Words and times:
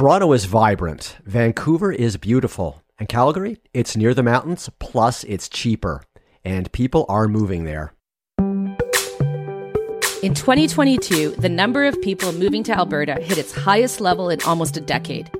Toronto 0.00 0.32
is 0.32 0.46
vibrant, 0.46 1.18
Vancouver 1.26 1.92
is 1.92 2.16
beautiful, 2.16 2.82
and 2.98 3.06
Calgary, 3.06 3.58
it's 3.74 3.98
near 3.98 4.14
the 4.14 4.22
mountains, 4.22 4.70
plus 4.78 5.24
it's 5.24 5.46
cheaper, 5.46 6.02
and 6.42 6.72
people 6.72 7.04
are 7.10 7.28
moving 7.28 7.64
there. 7.64 7.92
In 10.22 10.32
2022, 10.32 11.32
the 11.32 11.50
number 11.50 11.84
of 11.84 12.00
people 12.00 12.32
moving 12.32 12.62
to 12.62 12.72
Alberta 12.72 13.20
hit 13.20 13.36
its 13.36 13.52
highest 13.52 14.00
level 14.00 14.30
in 14.30 14.40
almost 14.44 14.78
a 14.78 14.80
decade. 14.80 15.30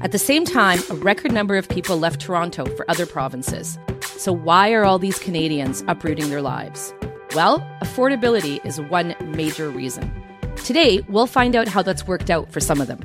At 0.00 0.10
the 0.10 0.18
same 0.18 0.44
time, 0.44 0.80
a 0.90 0.94
record 0.94 1.30
number 1.30 1.56
of 1.56 1.68
people 1.68 1.96
left 1.96 2.20
Toronto 2.20 2.64
for 2.74 2.90
other 2.90 3.06
provinces. 3.06 3.78
So, 4.02 4.32
why 4.32 4.72
are 4.72 4.84
all 4.84 4.98
these 4.98 5.20
Canadians 5.20 5.84
uprooting 5.86 6.28
their 6.28 6.42
lives? 6.42 6.92
Well, 7.36 7.60
affordability 7.82 8.66
is 8.66 8.80
one 8.80 9.14
major 9.26 9.70
reason. 9.70 10.12
Today, 10.56 11.02
we'll 11.08 11.28
find 11.28 11.54
out 11.54 11.68
how 11.68 11.82
that's 11.82 12.08
worked 12.08 12.30
out 12.30 12.50
for 12.50 12.58
some 12.58 12.80
of 12.80 12.88
them. 12.88 12.98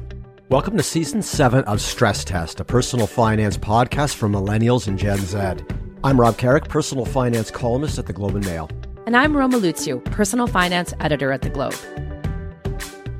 Welcome 0.49 0.75
to 0.75 0.83
season 0.83 1.21
seven 1.21 1.63
of 1.63 1.79
Stress 1.79 2.25
Test, 2.25 2.59
a 2.59 2.65
personal 2.65 3.07
finance 3.07 3.57
podcast 3.57 4.15
for 4.15 4.27
millennials 4.27 4.87
and 4.87 4.99
Gen 4.99 5.17
Z. 5.19 5.63
I'm 6.03 6.19
Rob 6.19 6.37
Carrick, 6.37 6.67
personal 6.67 7.05
finance 7.05 7.49
columnist 7.49 7.97
at 7.97 8.07
the 8.07 8.13
Globe 8.13 8.35
and 8.35 8.45
Mail. 8.45 8.69
And 9.05 9.15
I'm 9.15 9.35
Roma 9.37 9.57
Luciw, 9.57 10.03
personal 10.11 10.47
finance 10.47 10.93
editor 10.99 11.31
at 11.31 11.43
The 11.43 11.49
Globe. 11.49 11.75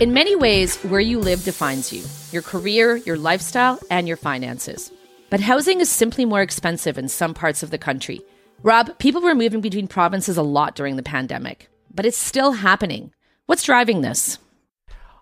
In 0.01 0.13
many 0.13 0.35
ways, 0.35 0.75
where 0.83 0.99
you 0.99 1.17
live 1.17 1.43
defines 1.45 1.93
you 1.93 2.03
your 2.33 2.41
career, 2.41 2.97
your 2.97 3.17
lifestyle, 3.17 3.79
and 3.89 4.05
your 4.05 4.17
finances. 4.17 4.91
But 5.29 5.39
housing 5.39 5.79
is 5.79 5.89
simply 5.89 6.25
more 6.25 6.41
expensive 6.41 6.97
in 6.97 7.07
some 7.07 7.33
parts 7.33 7.63
of 7.63 7.71
the 7.71 7.77
country. 7.77 8.21
Rob, 8.63 8.99
people 8.99 9.21
were 9.21 9.33
moving 9.33 9.61
between 9.61 9.87
provinces 9.87 10.35
a 10.35 10.43
lot 10.43 10.75
during 10.75 10.97
the 10.97 11.03
pandemic, 11.03 11.69
but 11.95 12.05
it's 12.05 12.17
still 12.17 12.51
happening. 12.51 13.13
What's 13.45 13.63
driving 13.63 14.01
this? 14.01 14.39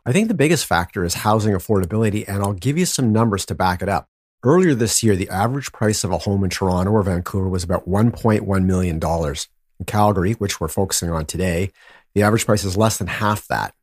I 0.03 0.11
think 0.11 0.29
the 0.29 0.33
biggest 0.33 0.65
factor 0.65 1.03
is 1.03 1.13
housing 1.13 1.53
affordability, 1.53 2.27
and 2.27 2.41
I'll 2.41 2.53
give 2.53 2.75
you 2.75 2.87
some 2.87 3.11
numbers 3.11 3.45
to 3.45 3.55
back 3.55 3.83
it 3.83 3.89
up. 3.89 4.07
Earlier 4.43 4.73
this 4.73 5.03
year, 5.03 5.15
the 5.15 5.29
average 5.29 5.71
price 5.71 6.03
of 6.03 6.11
a 6.11 6.17
home 6.17 6.43
in 6.43 6.49
Toronto 6.49 6.91
or 6.91 7.03
Vancouver 7.03 7.47
was 7.47 7.63
about 7.63 7.87
$1.1 7.87 8.65
million. 8.65 8.99
In 8.99 9.85
Calgary, 9.85 10.33
which 10.33 10.59
we're 10.59 10.67
focusing 10.67 11.11
on 11.11 11.27
today, 11.27 11.69
the 12.15 12.23
average 12.23 12.47
price 12.47 12.63
is 12.63 12.75
less 12.75 12.97
than 12.97 13.05
half 13.05 13.47
that. 13.49 13.75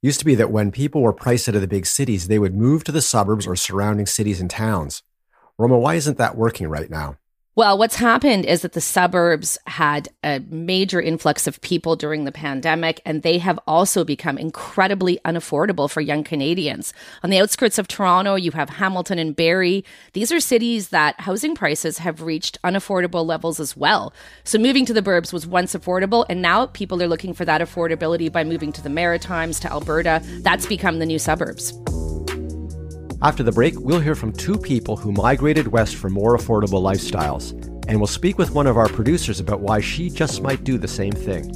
It 0.00 0.06
used 0.06 0.20
to 0.20 0.24
be 0.24 0.36
that 0.36 0.52
when 0.52 0.70
people 0.70 1.02
were 1.02 1.12
priced 1.12 1.48
out 1.48 1.56
of 1.56 1.60
the 1.60 1.66
big 1.66 1.86
cities, 1.86 2.28
they 2.28 2.38
would 2.38 2.54
move 2.54 2.84
to 2.84 2.92
the 2.92 3.02
suburbs 3.02 3.44
or 3.44 3.56
surrounding 3.56 4.06
cities 4.06 4.40
and 4.40 4.48
towns. 4.48 5.02
Roma, 5.58 5.76
why 5.76 5.96
isn't 5.96 6.18
that 6.18 6.36
working 6.36 6.68
right 6.68 6.88
now? 6.88 7.16
Well, 7.56 7.78
what's 7.78 7.94
happened 7.94 8.46
is 8.46 8.62
that 8.62 8.72
the 8.72 8.80
suburbs 8.80 9.58
had 9.68 10.08
a 10.24 10.40
major 10.48 11.00
influx 11.00 11.46
of 11.46 11.60
people 11.60 11.94
during 11.94 12.24
the 12.24 12.32
pandemic, 12.32 13.00
and 13.06 13.22
they 13.22 13.38
have 13.38 13.60
also 13.64 14.02
become 14.02 14.38
incredibly 14.38 15.20
unaffordable 15.24 15.88
for 15.88 16.00
young 16.00 16.24
Canadians. 16.24 16.92
On 17.22 17.30
the 17.30 17.38
outskirts 17.38 17.78
of 17.78 17.86
Toronto, 17.86 18.34
you 18.34 18.50
have 18.50 18.70
Hamilton 18.70 19.20
and 19.20 19.36
Barrie. 19.36 19.84
These 20.14 20.32
are 20.32 20.40
cities 20.40 20.88
that 20.88 21.20
housing 21.20 21.54
prices 21.54 21.98
have 21.98 22.22
reached 22.22 22.60
unaffordable 22.64 23.24
levels 23.24 23.60
as 23.60 23.76
well. 23.76 24.12
So 24.42 24.58
moving 24.58 24.84
to 24.86 24.92
the 24.92 25.00
burbs 25.00 25.32
was 25.32 25.46
once 25.46 25.76
affordable, 25.76 26.26
and 26.28 26.42
now 26.42 26.66
people 26.66 27.00
are 27.04 27.08
looking 27.08 27.34
for 27.34 27.44
that 27.44 27.60
affordability 27.60 28.32
by 28.32 28.42
moving 28.42 28.72
to 28.72 28.82
the 28.82 28.90
Maritimes, 28.90 29.60
to 29.60 29.70
Alberta. 29.70 30.20
That's 30.40 30.66
become 30.66 30.98
the 30.98 31.06
new 31.06 31.20
suburbs. 31.20 31.72
After 33.24 33.42
the 33.42 33.52
break, 33.52 33.80
we'll 33.80 34.00
hear 34.00 34.14
from 34.14 34.34
two 34.34 34.58
people 34.58 34.98
who 34.98 35.10
migrated 35.10 35.68
west 35.68 35.96
for 35.96 36.10
more 36.10 36.36
affordable 36.36 36.82
lifestyles, 36.82 37.52
and 37.88 37.98
we'll 37.98 38.06
speak 38.06 38.36
with 38.36 38.50
one 38.50 38.66
of 38.66 38.76
our 38.76 38.86
producers 38.86 39.40
about 39.40 39.60
why 39.60 39.80
she 39.80 40.10
just 40.10 40.42
might 40.42 40.62
do 40.62 40.76
the 40.76 40.86
same 40.86 41.12
thing. 41.12 41.50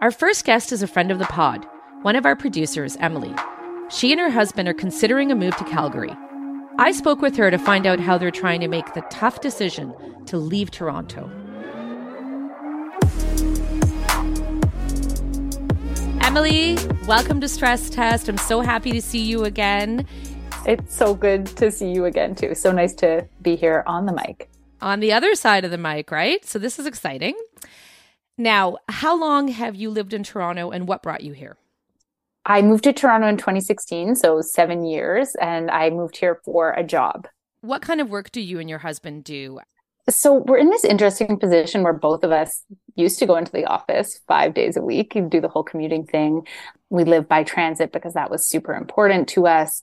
Our 0.00 0.10
first 0.10 0.46
guest 0.46 0.72
is 0.72 0.82
a 0.82 0.86
friend 0.86 1.10
of 1.10 1.18
the 1.18 1.26
pod, 1.26 1.66
one 2.00 2.16
of 2.16 2.24
our 2.24 2.36
producers, 2.36 2.96
Emily. 3.00 3.34
She 3.90 4.12
and 4.12 4.20
her 4.20 4.30
husband 4.30 4.66
are 4.66 4.72
considering 4.72 5.30
a 5.30 5.36
move 5.36 5.54
to 5.58 5.64
Calgary. 5.64 6.16
I 6.78 6.92
spoke 6.92 7.20
with 7.20 7.36
her 7.36 7.50
to 7.50 7.58
find 7.58 7.86
out 7.86 8.00
how 8.00 8.16
they're 8.16 8.30
trying 8.30 8.60
to 8.60 8.68
make 8.68 8.94
the 8.94 9.02
tough 9.10 9.42
decision 9.42 9.94
to 10.24 10.38
leave 10.38 10.70
Toronto. 10.70 11.30
Emily, 16.28 16.76
welcome 17.06 17.40
to 17.40 17.48
Stress 17.48 17.88
Test. 17.88 18.28
I'm 18.28 18.36
so 18.36 18.60
happy 18.60 18.92
to 18.92 19.00
see 19.00 19.24
you 19.24 19.44
again. 19.44 20.06
It's 20.66 20.94
so 20.94 21.14
good 21.14 21.46
to 21.56 21.70
see 21.70 21.90
you 21.90 22.04
again, 22.04 22.34
too. 22.34 22.54
So 22.54 22.70
nice 22.70 22.92
to 22.96 23.26
be 23.40 23.56
here 23.56 23.82
on 23.86 24.04
the 24.04 24.12
mic. 24.12 24.50
On 24.82 25.00
the 25.00 25.10
other 25.10 25.34
side 25.34 25.64
of 25.64 25.70
the 25.70 25.78
mic, 25.78 26.10
right? 26.10 26.44
So 26.44 26.58
this 26.58 26.78
is 26.78 26.84
exciting. 26.84 27.34
Now, 28.36 28.76
how 28.90 29.18
long 29.18 29.48
have 29.48 29.74
you 29.74 29.88
lived 29.88 30.12
in 30.12 30.22
Toronto 30.22 30.70
and 30.70 30.86
what 30.86 31.02
brought 31.02 31.22
you 31.22 31.32
here? 31.32 31.56
I 32.44 32.60
moved 32.60 32.84
to 32.84 32.92
Toronto 32.92 33.26
in 33.26 33.38
2016, 33.38 34.14
so 34.16 34.42
seven 34.42 34.84
years, 34.84 35.34
and 35.40 35.70
I 35.70 35.88
moved 35.88 36.18
here 36.18 36.42
for 36.44 36.72
a 36.72 36.84
job. 36.84 37.26
What 37.62 37.80
kind 37.80 38.02
of 38.02 38.10
work 38.10 38.30
do 38.30 38.42
you 38.42 38.58
and 38.58 38.68
your 38.68 38.80
husband 38.80 39.24
do? 39.24 39.60
So 40.08 40.34
we're 40.34 40.58
in 40.58 40.70
this 40.70 40.84
interesting 40.84 41.38
position 41.38 41.82
where 41.82 41.92
both 41.92 42.24
of 42.24 42.32
us 42.32 42.64
used 42.96 43.18
to 43.18 43.26
go 43.26 43.36
into 43.36 43.52
the 43.52 43.66
office 43.66 44.20
five 44.26 44.54
days 44.54 44.76
a 44.76 44.82
week 44.82 45.14
and 45.14 45.30
do 45.30 45.40
the 45.40 45.48
whole 45.48 45.62
commuting 45.62 46.06
thing. 46.06 46.46
We 46.88 47.04
live 47.04 47.28
by 47.28 47.44
transit 47.44 47.92
because 47.92 48.14
that 48.14 48.30
was 48.30 48.48
super 48.48 48.74
important 48.74 49.28
to 49.30 49.46
us. 49.46 49.82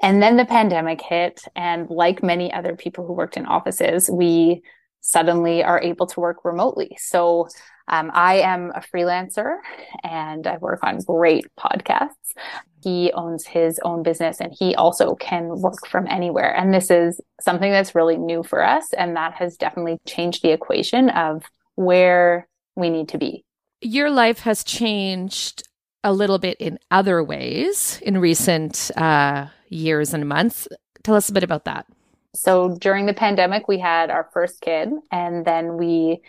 And 0.00 0.22
then 0.22 0.36
the 0.36 0.44
pandemic 0.44 1.00
hit. 1.00 1.42
And 1.56 1.90
like 1.90 2.22
many 2.22 2.52
other 2.52 2.76
people 2.76 3.06
who 3.06 3.12
worked 3.12 3.36
in 3.36 3.46
offices, 3.46 4.08
we 4.10 4.62
suddenly 5.00 5.64
are 5.64 5.80
able 5.80 6.06
to 6.06 6.20
work 6.20 6.44
remotely. 6.44 6.96
So 6.98 7.48
um, 7.88 8.10
I 8.14 8.36
am 8.36 8.70
a 8.70 8.80
freelancer 8.80 9.56
and 10.04 10.46
I 10.46 10.58
work 10.58 10.80
on 10.84 10.98
great 10.98 11.46
podcasts. 11.58 12.34
He 12.82 13.12
owns 13.12 13.46
his 13.46 13.80
own 13.84 14.02
business 14.02 14.40
and 14.40 14.54
he 14.58 14.74
also 14.74 15.14
can 15.14 15.60
work 15.60 15.86
from 15.86 16.06
anywhere. 16.08 16.54
And 16.54 16.72
this 16.72 16.90
is 16.90 17.20
something 17.40 17.70
that's 17.70 17.94
really 17.94 18.16
new 18.16 18.42
for 18.42 18.62
us. 18.62 18.92
And 18.94 19.16
that 19.16 19.34
has 19.34 19.56
definitely 19.56 19.98
changed 20.06 20.42
the 20.42 20.52
equation 20.52 21.10
of 21.10 21.44
where 21.74 22.48
we 22.76 22.90
need 22.90 23.08
to 23.10 23.18
be. 23.18 23.44
Your 23.80 24.10
life 24.10 24.40
has 24.40 24.64
changed 24.64 25.68
a 26.04 26.12
little 26.12 26.38
bit 26.38 26.56
in 26.58 26.78
other 26.90 27.22
ways 27.22 28.00
in 28.02 28.18
recent 28.18 28.90
uh, 28.96 29.46
years 29.68 30.14
and 30.14 30.28
months. 30.28 30.68
Tell 31.02 31.14
us 31.14 31.28
a 31.28 31.32
bit 31.32 31.44
about 31.44 31.64
that. 31.64 31.86
So 32.34 32.76
during 32.80 33.06
the 33.06 33.14
pandemic, 33.14 33.68
we 33.68 33.78
had 33.78 34.10
our 34.10 34.28
first 34.32 34.62
kid, 34.62 34.88
and 35.10 35.44
then 35.44 35.76
we 35.76 36.22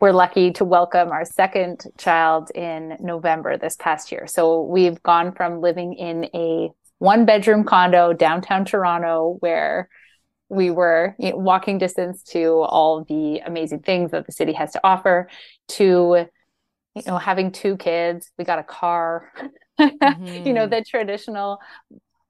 were 0.00 0.12
lucky 0.12 0.50
to 0.52 0.64
welcome 0.64 1.10
our 1.10 1.26
second 1.26 1.84
child 1.98 2.50
in 2.54 2.96
November 3.00 3.58
this 3.58 3.76
past 3.76 4.10
year. 4.10 4.26
So 4.26 4.62
we've 4.62 5.02
gone 5.02 5.32
from 5.32 5.60
living 5.60 5.92
in 5.92 6.24
a 6.34 6.70
one 6.98 7.26
bedroom 7.26 7.64
condo 7.64 8.12
downtown 8.12 8.64
Toronto 8.64 9.36
where 9.40 9.88
we 10.48 10.70
were 10.70 11.14
you 11.18 11.30
know, 11.30 11.36
walking 11.36 11.78
distance 11.78 12.22
to 12.22 12.48
all 12.48 13.04
the 13.04 13.38
amazing 13.40 13.80
things 13.80 14.10
that 14.10 14.26
the 14.26 14.32
city 14.32 14.52
has 14.54 14.72
to 14.72 14.80
offer 14.82 15.28
to 15.68 16.26
you 16.96 17.02
know 17.06 17.18
having 17.18 17.52
two 17.52 17.76
kids 17.76 18.32
we 18.36 18.44
got 18.44 18.58
a 18.58 18.64
car 18.64 19.32
mm-hmm. 19.80 20.26
you 20.46 20.52
know 20.52 20.66
the 20.66 20.82
traditional 20.82 21.60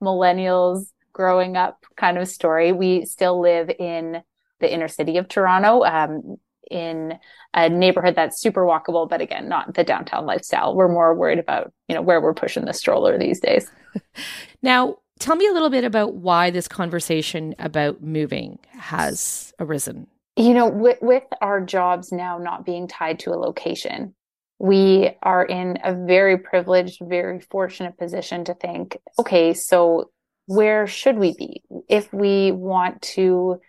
millennials 0.02 0.90
growing 1.14 1.56
up 1.56 1.78
kind 1.96 2.18
of 2.18 2.28
story 2.28 2.72
we 2.72 3.06
still 3.06 3.40
live 3.40 3.70
in 3.78 4.22
the 4.60 4.70
inner 4.70 4.86
city 4.86 5.16
of 5.16 5.26
toronto 5.26 5.82
um, 5.82 6.36
in 6.70 7.18
a 7.54 7.68
neighborhood 7.68 8.14
that's 8.14 8.40
super 8.40 8.64
walkable, 8.64 9.08
but 9.08 9.20
again, 9.20 9.48
not 9.48 9.74
the 9.74 9.84
downtown 9.84 10.26
lifestyle. 10.26 10.74
We're 10.74 10.88
more 10.88 11.14
worried 11.14 11.38
about, 11.38 11.72
you 11.88 11.94
know, 11.94 12.02
where 12.02 12.20
we're 12.20 12.34
pushing 12.34 12.64
the 12.64 12.72
stroller 12.72 13.18
these 13.18 13.40
days. 13.40 13.70
now, 14.62 14.96
tell 15.18 15.36
me 15.36 15.46
a 15.46 15.52
little 15.52 15.70
bit 15.70 15.84
about 15.84 16.14
why 16.14 16.50
this 16.50 16.68
conversation 16.68 17.54
about 17.58 18.02
moving 18.02 18.58
has 18.70 19.52
arisen. 19.58 20.06
You 20.36 20.54
know, 20.54 20.68
with, 20.68 20.98
with 21.02 21.24
our 21.40 21.60
jobs 21.60 22.12
now 22.12 22.38
not 22.38 22.64
being 22.64 22.88
tied 22.88 23.18
to 23.20 23.30
a 23.30 23.36
location, 23.36 24.14
we 24.58 25.16
are 25.22 25.44
in 25.44 25.78
a 25.82 25.94
very 25.94 26.38
privileged, 26.38 27.00
very 27.02 27.40
fortunate 27.40 27.98
position 27.98 28.44
to 28.44 28.54
think, 28.54 28.96
okay, 29.18 29.54
so 29.54 30.10
where 30.46 30.86
should 30.86 31.16
we 31.16 31.34
be 31.36 31.62
if 31.88 32.12
we 32.12 32.52
want 32.52 33.00
to 33.02 33.60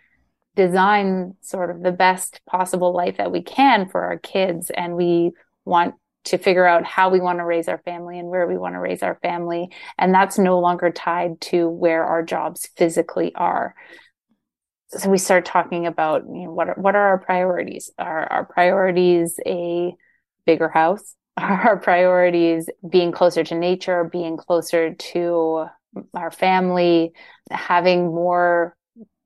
design 0.54 1.34
sort 1.40 1.70
of 1.70 1.82
the 1.82 1.92
best 1.92 2.40
possible 2.46 2.92
life 2.92 3.16
that 3.16 3.32
we 3.32 3.42
can 3.42 3.88
for 3.88 4.02
our 4.02 4.18
kids 4.18 4.70
and 4.70 4.94
we 4.94 5.32
want 5.64 5.94
to 6.24 6.38
figure 6.38 6.66
out 6.66 6.84
how 6.84 7.10
we 7.10 7.20
want 7.20 7.38
to 7.38 7.44
raise 7.44 7.68
our 7.68 7.78
family 7.78 8.18
and 8.18 8.28
where 8.28 8.46
we 8.46 8.56
want 8.56 8.74
to 8.74 8.78
raise 8.78 9.02
our 9.02 9.18
family 9.22 9.68
and 9.98 10.14
that's 10.14 10.38
no 10.38 10.60
longer 10.60 10.90
tied 10.90 11.40
to 11.40 11.68
where 11.68 12.04
our 12.04 12.22
jobs 12.22 12.68
physically 12.76 13.34
are. 13.34 13.74
So 14.88 15.08
we 15.08 15.18
start 15.18 15.46
talking 15.46 15.86
about 15.86 16.24
you 16.26 16.44
know, 16.44 16.52
what 16.52 16.68
are, 16.68 16.74
what 16.74 16.94
are 16.94 17.08
our 17.08 17.18
priorities? 17.18 17.90
Are 17.98 18.30
our 18.30 18.44
priorities 18.44 19.40
a 19.46 19.94
bigger 20.46 20.68
house? 20.68 21.14
Are 21.38 21.68
our 21.70 21.76
priorities 21.78 22.68
being 22.86 23.10
closer 23.10 23.42
to 23.42 23.54
nature 23.54 24.04
being 24.04 24.36
closer 24.36 24.92
to 24.92 25.64
our 26.12 26.30
family 26.30 27.12
having 27.50 28.06
more 28.06 28.76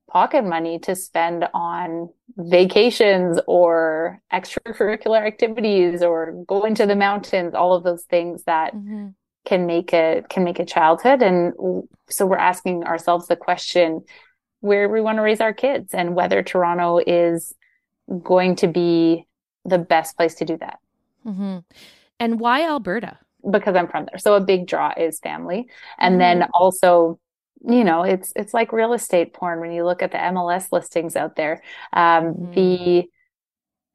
pocket 0.08 0.44
money 0.44 0.79
to 0.79 0.94
spend 0.94 1.47
on 1.53 2.08
vacations 2.37 3.41
or 3.47 4.20
extracurricular 4.32 5.25
activities 5.26 6.03
or 6.03 6.44
going 6.47 6.75
to 6.75 6.87
the 6.87 6.97
mountains 6.97 7.55
all 7.55 7.75
of 7.75 7.82
those 7.82 8.05
things 8.05 8.44
that 8.44 8.75
mm-hmm. 8.75 9.08
can 9.44 9.67
make 9.67 9.93
a 9.93 10.23
can 10.29 10.44
make 10.44 10.58
a 10.58 10.64
childhood 10.64 11.23
and 11.23 11.55
so 12.08 12.25
we're 12.26 12.37
asking 12.37 12.85
ourselves 12.85 13.26
the 13.26 13.37
question 13.37 14.05
where 14.61 14.88
we 14.88 15.00
want 15.00 15.19
to 15.19 15.23
raise 15.23 15.41
our 15.41 15.55
kids 15.55 15.93
and 15.93 16.14
whether 16.14 16.43
toronto 16.43 17.00
is 17.05 17.55
going 18.23 18.55
to 18.55 18.69
be 18.69 19.26
the 19.64 19.79
best 19.79 20.17
place 20.17 20.35
to 20.35 20.44
do 20.44 20.56
that 20.56 20.79
mm-hmm. 21.26 21.58
and 22.20 22.38
why 22.38 22.62
alberta 22.64 23.19
because 23.50 23.75
i'm 23.75 23.88
from 23.88 24.05
there 24.05 24.19
so 24.19 24.35
a 24.35 24.41
big 24.41 24.67
draw 24.67 24.93
is 24.97 25.19
family 25.19 25.67
and 25.99 26.12
mm-hmm. 26.12 26.41
then 26.41 26.49
also 26.55 27.19
you 27.64 27.85
know 27.85 28.03
it's 28.03 28.32
it's 28.37 28.55
like 28.55 28.73
real 28.73 28.93
estate 28.93 29.32
porn 29.32 29.61
when 29.61 29.73
you 29.73 29.85
look 29.85 30.03
at 30.03 30.12
the 30.12 30.19
MLS 30.19 30.73
listings 30.73 31.17
out 31.17 31.37
there. 31.37 31.62
Um, 31.93 32.35
mm-hmm. 32.35 32.53
the 32.53 33.05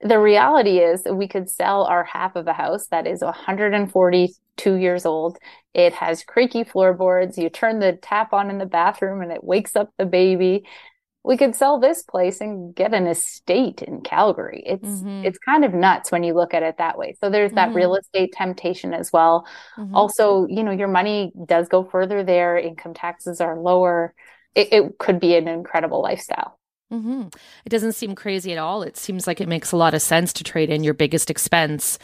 the 0.03 0.19
reality 0.19 0.79
is 0.79 1.03
we 1.05 1.27
could 1.27 1.49
sell 1.49 1.83
our 1.83 2.03
half 2.03 2.35
of 2.35 2.47
a 2.47 2.53
house 2.53 2.87
that 2.87 3.05
is 3.05 3.21
142 3.21 4.73
years 4.75 5.05
old. 5.05 5.37
It 5.73 5.93
has 5.93 6.23
creaky 6.23 6.63
floorboards. 6.63 7.37
You 7.37 7.49
turn 7.49 7.79
the 7.79 7.93
tap 7.93 8.33
on 8.33 8.49
in 8.49 8.57
the 8.57 8.65
bathroom 8.65 9.21
and 9.21 9.31
it 9.31 9.43
wakes 9.43 9.75
up 9.75 9.91
the 9.97 10.05
baby 10.05 10.65
we 11.23 11.37
could 11.37 11.55
sell 11.55 11.79
this 11.79 12.01
place 12.03 12.41
and 12.41 12.73
get 12.73 12.93
an 12.93 13.05
estate 13.07 13.81
in 13.81 14.01
Calgary. 14.01 14.63
It's 14.65 14.87
mm-hmm. 14.87 15.25
it's 15.25 15.37
kind 15.37 15.63
of 15.63 15.73
nuts 15.73 16.11
when 16.11 16.23
you 16.23 16.33
look 16.33 16.53
at 16.53 16.63
it 16.63 16.77
that 16.79 16.97
way. 16.97 17.15
So 17.19 17.29
there's 17.29 17.51
that 17.53 17.69
mm-hmm. 17.69 17.77
real 17.77 17.95
estate 17.95 18.33
temptation 18.33 18.93
as 18.93 19.13
well. 19.13 19.45
Mm-hmm. 19.77 19.95
Also, 19.95 20.47
you 20.47 20.63
know, 20.63 20.71
your 20.71 20.87
money 20.87 21.31
does 21.45 21.67
go 21.67 21.83
further 21.83 22.23
there. 22.23 22.57
Income 22.57 22.95
taxes 22.95 23.39
are 23.39 23.59
lower. 23.59 24.15
It, 24.55 24.73
it 24.73 24.97
could 24.97 25.19
be 25.19 25.35
an 25.35 25.47
incredible 25.47 26.01
lifestyle. 26.01 26.57
Mm-hmm. 26.91 27.27
It 27.63 27.69
doesn't 27.69 27.93
seem 27.93 28.15
crazy 28.15 28.51
at 28.51 28.57
all. 28.57 28.81
It 28.81 28.97
seems 28.97 29.25
like 29.25 29.39
it 29.39 29.47
makes 29.47 29.71
a 29.71 29.77
lot 29.77 29.93
of 29.93 30.01
sense 30.01 30.33
to 30.33 30.43
trade 30.43 30.69
in 30.69 30.83
your 30.83 30.93
biggest 30.93 31.29
expense 31.29 31.97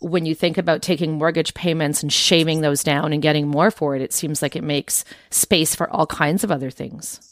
when 0.00 0.26
you 0.26 0.34
think 0.34 0.58
about 0.58 0.82
taking 0.82 1.12
mortgage 1.12 1.54
payments 1.54 2.02
and 2.02 2.12
shaving 2.12 2.60
those 2.60 2.82
down 2.82 3.12
and 3.12 3.22
getting 3.22 3.46
more 3.46 3.70
for 3.70 3.94
it. 3.94 4.02
It 4.02 4.12
seems 4.12 4.42
like 4.42 4.56
it 4.56 4.64
makes 4.64 5.04
space 5.30 5.76
for 5.76 5.88
all 5.88 6.06
kinds 6.06 6.42
of 6.42 6.50
other 6.50 6.70
things. 6.70 7.31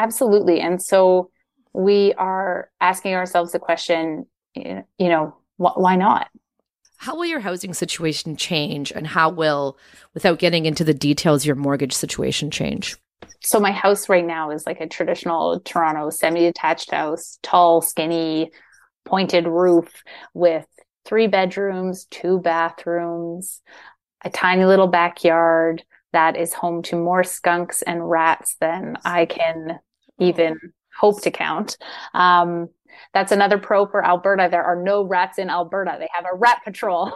Absolutely. 0.00 0.60
And 0.60 0.82
so 0.82 1.30
we 1.74 2.14
are 2.14 2.70
asking 2.80 3.14
ourselves 3.14 3.52
the 3.52 3.58
question, 3.58 4.24
you 4.54 4.82
know, 4.98 5.36
wh- 5.58 5.76
why 5.76 5.94
not? 5.94 6.28
How 6.96 7.16
will 7.16 7.26
your 7.26 7.40
housing 7.40 7.74
situation 7.74 8.34
change 8.34 8.92
and 8.92 9.06
how 9.06 9.28
will, 9.28 9.76
without 10.14 10.38
getting 10.38 10.64
into 10.64 10.84
the 10.84 10.94
details, 10.94 11.44
your 11.44 11.54
mortgage 11.54 11.92
situation 11.92 12.50
change? 12.50 12.96
So 13.42 13.60
my 13.60 13.72
house 13.72 14.08
right 14.08 14.24
now 14.24 14.50
is 14.50 14.64
like 14.66 14.80
a 14.80 14.88
traditional 14.88 15.60
Toronto 15.60 16.08
semi-detached 16.08 16.90
house, 16.90 17.38
tall, 17.42 17.82
skinny, 17.82 18.50
pointed 19.04 19.46
roof 19.46 20.02
with 20.32 20.66
three 21.04 21.26
bedrooms, 21.26 22.06
two 22.06 22.38
bathrooms, 22.38 23.60
a 24.24 24.30
tiny 24.30 24.64
little 24.64 24.86
backyard 24.86 25.84
that 26.12 26.36
is 26.36 26.54
home 26.54 26.82
to 26.84 26.96
more 26.96 27.22
skunks 27.22 27.82
and 27.82 28.08
rats 28.08 28.56
than 28.60 28.96
I 29.04 29.26
can 29.26 29.78
even 30.20 30.58
hope 30.98 31.22
to 31.22 31.30
count. 31.30 31.76
Um, 32.14 32.68
that's 33.14 33.32
another 33.32 33.58
pro 33.58 33.86
for 33.86 34.04
Alberta. 34.04 34.48
There 34.50 34.62
are 34.62 34.80
no 34.80 35.02
rats 35.02 35.38
in 35.38 35.50
Alberta. 35.50 35.96
They 35.98 36.08
have 36.12 36.26
a 36.30 36.36
rat 36.36 36.60
patrol. 36.64 37.12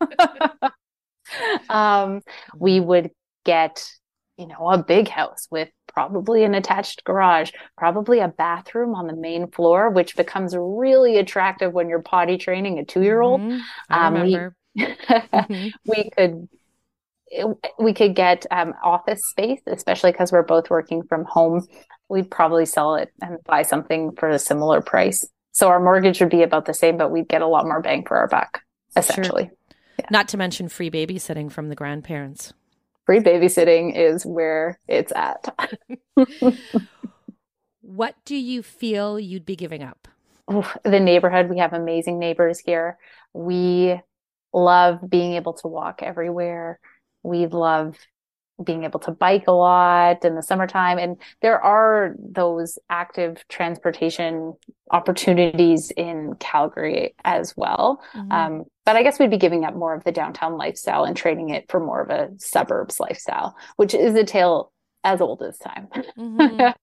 um, 1.70 2.20
we 2.56 2.80
would 2.80 3.10
get, 3.44 3.84
you 4.36 4.46
know, 4.46 4.70
a 4.70 4.82
big 4.82 5.08
house 5.08 5.46
with 5.50 5.68
probably 5.86 6.44
an 6.44 6.54
attached 6.54 7.04
garage, 7.04 7.50
probably 7.76 8.20
a 8.20 8.28
bathroom 8.28 8.94
on 8.94 9.06
the 9.06 9.16
main 9.16 9.50
floor, 9.50 9.90
which 9.90 10.16
becomes 10.16 10.54
really 10.56 11.18
attractive 11.18 11.72
when 11.72 11.88
you're 11.88 12.02
potty 12.02 12.38
training 12.38 12.78
a 12.78 12.84
two 12.84 13.02
year 13.02 13.20
old. 13.20 13.40
Mm-hmm. 13.40 13.92
Um, 13.92 14.22
we, 14.22 14.36
mm-hmm. 14.78 15.68
we 15.86 16.10
could 16.16 16.48
we 17.78 17.94
could 17.94 18.16
get 18.16 18.44
um, 18.50 18.74
office 18.82 19.20
space, 19.26 19.60
especially 19.66 20.10
because 20.10 20.32
we're 20.32 20.42
both 20.42 20.68
working 20.68 21.04
from 21.04 21.24
home 21.24 21.64
we'd 22.10 22.30
probably 22.30 22.66
sell 22.66 22.96
it 22.96 23.12
and 23.22 23.38
buy 23.44 23.62
something 23.62 24.12
for 24.16 24.28
a 24.28 24.38
similar 24.38 24.80
price. 24.80 25.24
So 25.52 25.68
our 25.68 25.80
mortgage 25.80 26.20
would 26.20 26.30
be 26.30 26.42
about 26.42 26.66
the 26.66 26.74
same, 26.74 26.96
but 26.96 27.10
we'd 27.10 27.28
get 27.28 27.42
a 27.42 27.46
lot 27.46 27.64
more 27.64 27.80
bang 27.80 28.04
for 28.06 28.16
our 28.16 28.28
buck, 28.28 28.60
essentially. 28.96 29.44
Sure. 29.44 29.76
Yeah. 30.00 30.06
Not 30.10 30.28
to 30.28 30.36
mention 30.36 30.68
free 30.68 30.90
babysitting 30.90 31.50
from 31.50 31.68
the 31.68 31.74
grandparents. 31.74 32.52
Free 33.06 33.20
babysitting 33.20 33.96
is 33.96 34.24
where 34.26 34.78
it's 34.88 35.12
at. 35.12 35.56
what 37.80 38.14
do 38.24 38.36
you 38.36 38.62
feel 38.62 39.18
you'd 39.18 39.46
be 39.46 39.56
giving 39.56 39.82
up? 39.82 40.08
Oh, 40.48 40.72
the 40.84 41.00
neighborhood. 41.00 41.48
We 41.48 41.58
have 41.58 41.72
amazing 41.72 42.18
neighbors 42.18 42.58
here. 42.58 42.98
We 43.32 44.00
love 44.52 44.98
being 45.08 45.34
able 45.34 45.54
to 45.54 45.68
walk 45.68 46.02
everywhere. 46.02 46.80
We 47.22 47.46
love 47.46 47.96
being 48.62 48.84
able 48.84 49.00
to 49.00 49.10
bike 49.10 49.44
a 49.46 49.52
lot 49.52 50.24
in 50.24 50.34
the 50.34 50.42
summertime. 50.42 50.98
And 50.98 51.16
there 51.42 51.60
are 51.60 52.14
those 52.18 52.78
active 52.88 53.44
transportation 53.48 54.54
opportunities 54.90 55.90
in 55.92 56.34
Calgary 56.40 57.14
as 57.24 57.56
well. 57.56 58.02
Mm-hmm. 58.14 58.32
Um, 58.32 58.64
but 58.84 58.96
I 58.96 59.02
guess 59.02 59.18
we'd 59.18 59.30
be 59.30 59.36
giving 59.36 59.64
up 59.64 59.74
more 59.74 59.94
of 59.94 60.04
the 60.04 60.12
downtown 60.12 60.56
lifestyle 60.56 61.04
and 61.04 61.16
trading 61.16 61.50
it 61.50 61.70
for 61.70 61.80
more 61.80 62.00
of 62.00 62.10
a 62.10 62.30
suburbs 62.38 62.98
lifestyle, 62.98 63.56
which 63.76 63.94
is 63.94 64.14
a 64.14 64.24
tale 64.24 64.72
as 65.04 65.20
old 65.20 65.42
as 65.42 65.58
time. 65.58 65.88
mm-hmm. 66.18 66.70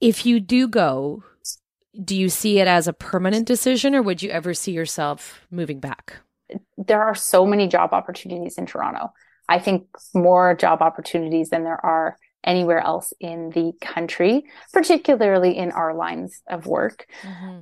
If 0.00 0.26
you 0.26 0.40
do 0.40 0.66
go, 0.66 1.22
do 2.04 2.16
you 2.16 2.28
see 2.28 2.58
it 2.58 2.66
as 2.66 2.88
a 2.88 2.92
permanent 2.92 3.46
decision 3.46 3.94
or 3.94 4.02
would 4.02 4.20
you 4.20 4.30
ever 4.30 4.52
see 4.52 4.72
yourself 4.72 5.46
moving 5.48 5.78
back? 5.78 6.16
There 6.76 7.00
are 7.00 7.14
so 7.14 7.46
many 7.46 7.68
job 7.68 7.92
opportunities 7.92 8.58
in 8.58 8.66
Toronto. 8.66 9.12
I 9.48 9.58
think 9.58 9.86
more 10.14 10.54
job 10.54 10.82
opportunities 10.82 11.50
than 11.50 11.64
there 11.64 11.84
are 11.84 12.16
anywhere 12.44 12.80
else 12.80 13.12
in 13.20 13.50
the 13.50 13.72
country, 13.80 14.44
particularly 14.72 15.56
in 15.56 15.70
our 15.72 15.94
lines 15.94 16.42
of 16.48 16.66
work. 16.66 17.06
Mm-hmm. 17.22 17.60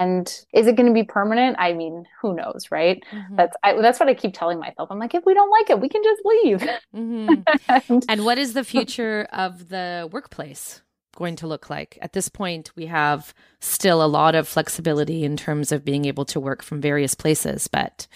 And 0.00 0.26
is 0.52 0.66
it 0.66 0.76
going 0.76 0.86
to 0.86 0.94
be 0.94 1.04
permanent? 1.04 1.56
I 1.58 1.72
mean, 1.74 2.04
who 2.20 2.34
knows, 2.34 2.68
right? 2.70 3.02
Mm-hmm. 3.12 3.36
That's 3.36 3.56
I, 3.62 3.80
that's 3.80 4.00
what 4.00 4.08
I 4.08 4.14
keep 4.14 4.34
telling 4.34 4.58
myself. 4.58 4.90
I'm 4.90 4.98
like, 4.98 5.14
if 5.14 5.24
we 5.26 5.34
don't 5.34 5.50
like 5.50 5.70
it, 5.70 5.80
we 5.80 5.88
can 5.88 6.02
just 6.02 6.22
leave. 6.24 6.60
Mm-hmm. 6.94 7.82
and, 7.88 8.04
and 8.08 8.24
what 8.24 8.38
is 8.38 8.54
the 8.54 8.64
future 8.72 9.28
of 9.32 9.68
the 9.68 10.08
workplace? 10.10 10.82
going 11.14 11.36
to 11.36 11.46
look 11.46 11.68
like? 11.68 11.98
At 12.00 12.14
this 12.14 12.30
point, 12.30 12.72
we 12.74 12.86
have 12.86 13.34
still 13.60 14.02
a 14.02 14.08
lot 14.08 14.34
of 14.34 14.48
flexibility 14.48 15.24
in 15.24 15.36
terms 15.36 15.70
of 15.70 15.84
being 15.84 16.06
able 16.06 16.24
to 16.24 16.40
work 16.40 16.62
from 16.62 16.80
various 16.80 17.14
places, 17.14 17.68
but 17.68 18.06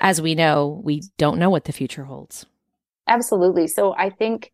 as 0.00 0.20
we 0.20 0.34
know, 0.34 0.80
we 0.82 1.02
don't 1.18 1.38
know 1.38 1.50
what 1.50 1.64
the 1.64 1.72
future 1.72 2.04
holds. 2.04 2.46
Absolutely. 3.06 3.66
So 3.66 3.94
I 3.94 4.10
think 4.10 4.52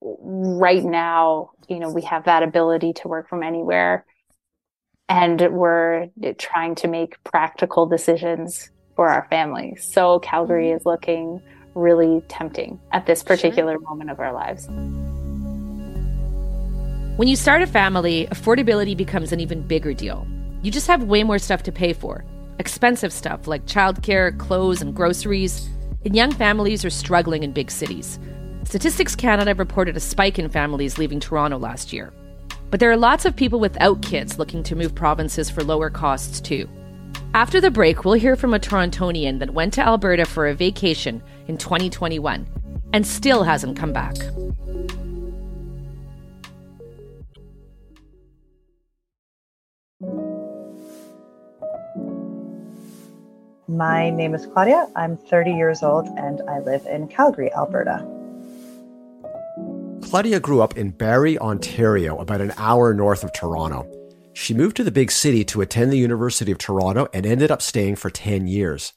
right 0.00 0.84
now, 0.84 1.50
you 1.68 1.78
know, 1.78 1.90
we 1.90 2.02
have 2.02 2.24
that 2.24 2.42
ability 2.42 2.92
to 2.94 3.08
work 3.08 3.28
from 3.28 3.42
anywhere 3.42 4.04
and 5.08 5.40
we're 5.52 6.08
trying 6.38 6.74
to 6.76 6.88
make 6.88 7.22
practical 7.24 7.86
decisions 7.86 8.70
for 8.96 9.08
our 9.08 9.26
families. 9.30 9.88
So 9.90 10.18
Calgary 10.18 10.66
mm-hmm. 10.66 10.76
is 10.76 10.86
looking 10.86 11.40
really 11.74 12.22
tempting 12.28 12.80
at 12.92 13.06
this 13.06 13.22
particular 13.22 13.74
sure. 13.74 13.80
moment 13.80 14.10
of 14.10 14.18
our 14.18 14.32
lives. 14.32 14.66
When 17.16 17.28
you 17.28 17.36
start 17.36 17.62
a 17.62 17.66
family, 17.66 18.26
affordability 18.30 18.96
becomes 18.96 19.32
an 19.32 19.40
even 19.40 19.62
bigger 19.62 19.92
deal. 19.92 20.26
You 20.62 20.70
just 20.70 20.86
have 20.86 21.04
way 21.04 21.24
more 21.24 21.38
stuff 21.38 21.62
to 21.64 21.72
pay 21.72 21.92
for 21.92 22.24
expensive 22.58 23.12
stuff 23.12 23.46
like 23.46 23.66
childcare, 23.66 24.36
clothes, 24.38 24.82
and 24.82 24.94
groceries, 24.94 25.68
and 26.04 26.14
young 26.14 26.32
families 26.32 26.84
are 26.84 26.90
struggling 26.90 27.42
in 27.42 27.52
big 27.52 27.70
cities. 27.70 28.18
Statistics 28.64 29.16
Canada 29.16 29.54
reported 29.54 29.96
a 29.96 30.00
spike 30.00 30.38
in 30.38 30.48
families 30.48 30.98
leaving 30.98 31.20
Toronto 31.20 31.58
last 31.58 31.92
year. 31.92 32.12
But 32.70 32.80
there 32.80 32.90
are 32.90 32.96
lots 32.96 33.24
of 33.24 33.34
people 33.34 33.60
without 33.60 34.02
kids 34.02 34.38
looking 34.38 34.62
to 34.64 34.76
move 34.76 34.94
provinces 34.94 35.48
for 35.48 35.64
lower 35.64 35.88
costs, 35.88 36.40
too. 36.40 36.68
After 37.34 37.60
the 37.60 37.70
break, 37.70 38.04
we'll 38.04 38.14
hear 38.14 38.36
from 38.36 38.54
a 38.54 38.58
Torontonian 38.58 39.38
that 39.38 39.54
went 39.54 39.72
to 39.74 39.86
Alberta 39.86 40.24
for 40.24 40.48
a 40.48 40.54
vacation 40.54 41.22
in 41.46 41.56
2021 41.56 42.46
and 42.92 43.06
still 43.06 43.42
hasn't 43.42 43.76
come 43.76 43.92
back. 43.92 44.16
My 53.68 54.08
name 54.08 54.34
is 54.34 54.46
Claudia. 54.46 54.88
I'm 54.96 55.18
30 55.18 55.52
years 55.52 55.82
old 55.82 56.06
and 56.16 56.40
I 56.48 56.60
live 56.60 56.86
in 56.86 57.06
Calgary, 57.06 57.52
Alberta. 57.52 57.98
Claudia 60.00 60.40
grew 60.40 60.62
up 60.62 60.78
in 60.78 60.88
Barrie, 60.90 61.38
Ontario, 61.38 62.16
about 62.16 62.40
an 62.40 62.54
hour 62.56 62.94
north 62.94 63.22
of 63.22 63.32
Toronto. 63.34 63.86
She 64.32 64.54
moved 64.54 64.76
to 64.76 64.84
the 64.84 64.90
big 64.90 65.10
city 65.10 65.44
to 65.44 65.60
attend 65.60 65.92
the 65.92 65.98
University 65.98 66.50
of 66.50 66.56
Toronto 66.56 67.08
and 67.12 67.26
ended 67.26 67.50
up 67.50 67.60
staying 67.60 67.96
for 67.96 68.08
10 68.08 68.46
years. 68.46 68.94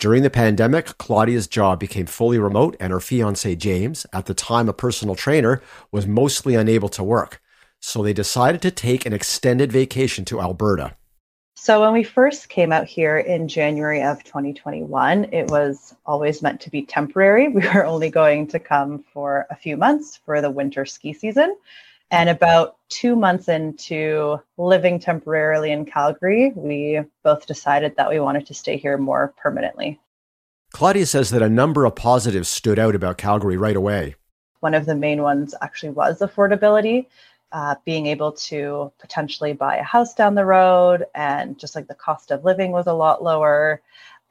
During 0.00 0.24
the 0.24 0.30
pandemic, 0.30 0.98
Claudia's 0.98 1.46
job 1.46 1.78
became 1.78 2.06
fully 2.06 2.40
remote, 2.40 2.76
and 2.80 2.92
her 2.92 2.98
fiance, 3.00 3.54
James, 3.54 4.04
at 4.12 4.26
the 4.26 4.34
time 4.34 4.68
a 4.68 4.72
personal 4.72 5.14
trainer, 5.14 5.62
was 5.92 6.08
mostly 6.08 6.56
unable 6.56 6.88
to 6.88 7.04
work. 7.04 7.40
so 7.80 8.02
they 8.02 8.12
decided 8.12 8.60
to 8.62 8.72
take 8.72 9.06
an 9.06 9.12
extended 9.12 9.70
vacation 9.70 10.24
to 10.24 10.40
Alberta. 10.40 10.96
So, 11.60 11.80
when 11.80 11.92
we 11.92 12.04
first 12.04 12.48
came 12.48 12.72
out 12.72 12.86
here 12.86 13.18
in 13.18 13.48
January 13.48 14.00
of 14.00 14.22
2021, 14.22 15.24
it 15.34 15.50
was 15.50 15.92
always 16.06 16.40
meant 16.40 16.60
to 16.60 16.70
be 16.70 16.86
temporary. 16.86 17.48
We 17.58 17.66
were 17.66 17.84
only 17.84 18.10
going 18.10 18.46
to 18.48 18.60
come 18.60 19.04
for 19.12 19.44
a 19.50 19.56
few 19.56 19.76
months 19.76 20.20
for 20.24 20.40
the 20.40 20.52
winter 20.52 20.86
ski 20.86 21.12
season. 21.12 21.56
And 22.12 22.30
about 22.30 22.76
two 22.88 23.16
months 23.16 23.48
into 23.48 24.40
living 24.56 25.00
temporarily 25.00 25.72
in 25.72 25.84
Calgary, 25.84 26.52
we 26.54 27.02
both 27.24 27.46
decided 27.46 27.96
that 27.96 28.08
we 28.08 28.20
wanted 28.20 28.46
to 28.46 28.54
stay 28.54 28.76
here 28.76 28.96
more 28.96 29.34
permanently. 29.36 29.98
Claudia 30.70 31.06
says 31.06 31.30
that 31.30 31.42
a 31.42 31.48
number 31.48 31.84
of 31.84 31.96
positives 31.96 32.48
stood 32.48 32.78
out 32.78 32.94
about 32.94 33.18
Calgary 33.18 33.56
right 33.56 33.76
away. 33.76 34.14
One 34.60 34.74
of 34.74 34.86
the 34.86 34.94
main 34.94 35.22
ones 35.22 35.56
actually 35.60 35.90
was 35.90 36.20
affordability 36.20 37.06
uh, 37.52 37.74
being 37.84 38.06
able 38.06 38.32
to 38.32 38.92
potentially 38.98 39.52
buy 39.52 39.76
a 39.76 39.82
house 39.82 40.14
down 40.14 40.34
the 40.34 40.44
road 40.44 41.06
and 41.14 41.58
just 41.58 41.74
like 41.74 41.88
the 41.88 41.94
cost 41.94 42.30
of 42.30 42.44
living 42.44 42.72
was 42.72 42.86
a 42.86 42.92
lot 42.92 43.22
lower. 43.22 43.82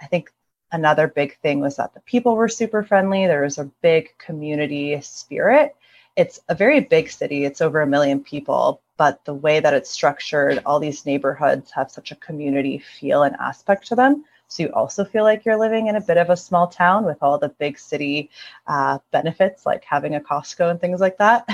I 0.01 0.05
think 0.07 0.31
another 0.71 1.07
big 1.07 1.38
thing 1.39 1.59
was 1.59 1.77
that 1.77 1.93
the 1.93 2.01
people 2.01 2.36
were 2.36 2.50
super 2.50 2.83
friendly. 2.83 3.25
There 3.25 3.43
was 3.43 3.57
a 3.57 3.71
big 3.81 4.09
community 4.17 5.00
spirit. 5.01 5.75
It's 6.15 6.39
a 6.50 6.55
very 6.55 6.79
big 6.79 7.12
city, 7.12 7.45
it's 7.45 7.62
over 7.62 7.81
a 7.81 7.88
million 7.88 8.24
people, 8.24 8.81
but 8.97 9.24
the 9.25 9.36
way 9.36 9.59
that 9.59 9.75
it's 9.75 9.89
structured, 9.89 10.63
all 10.65 10.79
these 10.79 11.05
neighborhoods 11.05 11.69
have 11.71 11.91
such 11.91 12.12
a 12.12 12.15
community 12.15 12.79
feel 12.79 13.21
and 13.21 13.36
aspect 13.39 13.86
to 13.88 13.95
them. 13.95 14.25
So 14.47 14.63
you 14.63 14.69
also 14.69 15.03
feel 15.03 15.23
like 15.23 15.43
you're 15.43 15.59
living 15.59 15.87
in 15.87 15.95
a 15.95 16.01
bit 16.01 16.17
of 16.17 16.29
a 16.29 16.37
small 16.37 16.67
town 16.67 17.05
with 17.05 17.17
all 17.21 17.37
the 17.37 17.49
big 17.49 17.77
city 17.77 18.29
uh, 18.65 18.99
benefits, 19.11 19.65
like 19.65 19.83
having 19.83 20.15
a 20.15 20.21
Costco 20.21 20.71
and 20.71 20.79
things 20.79 21.01
like 21.01 21.17
that. 21.17 21.47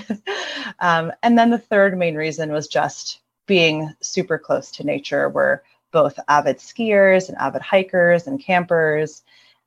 um, 0.79 1.11
and 1.23 1.37
then 1.37 1.49
the 1.49 1.57
third 1.57 1.97
main 1.97 2.15
reason 2.15 2.51
was 2.51 2.67
just 2.67 3.21
being 3.47 3.93
super 4.01 4.37
close 4.37 4.71
to 4.71 4.83
nature. 4.83 5.29
We're 5.29 5.61
both 5.91 6.19
avid 6.27 6.57
skiers 6.57 7.29
and 7.29 7.37
avid 7.37 7.61
hikers 7.61 8.27
and 8.27 8.39
campers, 8.39 9.23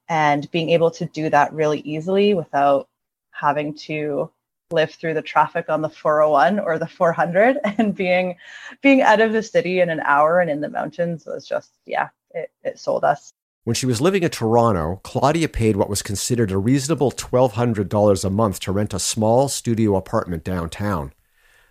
and 0.09 0.51
being 0.51 0.71
able 0.71 0.91
to 0.93 1.07
do 1.07 1.29
that 1.31 1.53
really 1.53 1.81
easily 1.81 2.35
without 2.35 2.89
having 3.33 3.75
to 3.75 4.31
live 4.71 4.93
through 4.93 5.15
the 5.15 5.23
traffic 5.23 5.69
on 5.69 5.81
the 5.81 5.89
401 5.89 6.59
or 6.59 6.79
the 6.79 6.87
400 6.87 7.59
and 7.79 7.95
being 7.95 8.37
being 8.83 9.01
out 9.03 9.21
of 9.21 9.33
the 9.33 9.43
city 9.43 9.81
in 9.81 9.91
an 9.91 10.01
hour 10.01 10.41
and 10.41 10.51
in 10.51 10.61
the 10.61 10.69
mountains 10.69 11.25
was 11.25 11.47
just 11.47 11.71
yeah 11.87 12.09
it, 12.37 12.51
it 12.63 12.79
sold 12.79 13.05
us. 13.05 13.33
When 13.65 13.75
she 13.75 13.87
was 13.87 14.01
living 14.01 14.23
in 14.23 14.31
Toronto, 14.31 15.01
Claudia 15.03 15.49
paid 15.49 15.75
what 15.75 15.89
was 15.89 16.03
considered 16.03 16.53
a 16.53 16.59
reasonable 16.59 17.11
$1,200 17.11 18.25
a 18.25 18.31
month 18.31 18.61
to 18.61 18.71
rent 18.73 18.95
a 18.95 19.01
small 19.01 19.49
studio 19.49 19.97
apartment 19.97 20.45
downtown. 20.45 21.13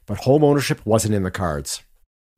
But 0.05 0.19
home 0.19 0.43
ownership 0.43 0.85
wasn't 0.85 1.13
in 1.13 1.23
the 1.23 1.31
cards. 1.31 1.83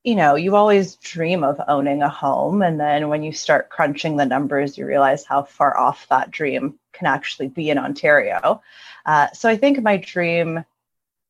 You 0.04 0.16
know, 0.16 0.36
you 0.36 0.56
always 0.56 0.96
dream 0.98 1.44
of 1.44 1.60
owning 1.68 2.04
a 2.04 2.08
home. 2.08 2.62
And 2.62 2.80
then 2.80 3.10
when 3.10 3.24
you 3.24 3.32
start 3.32 3.70
crunching 3.70 4.16
the 4.16 4.26
numbers, 4.26 4.78
you 4.78 4.86
realize 4.86 5.26
how 5.26 5.44
far 5.44 5.76
off 5.76 6.08
that 6.10 6.30
dream 6.30 6.78
can 6.94 7.08
actually 7.08 7.48
be 7.48 7.72
in 7.72 7.80
Ontario. 7.80 8.62
Uh, 9.08 9.32
so 9.32 9.50
I 9.50 9.58
think 9.58 9.82
my 9.82 9.98
dream, 9.98 10.64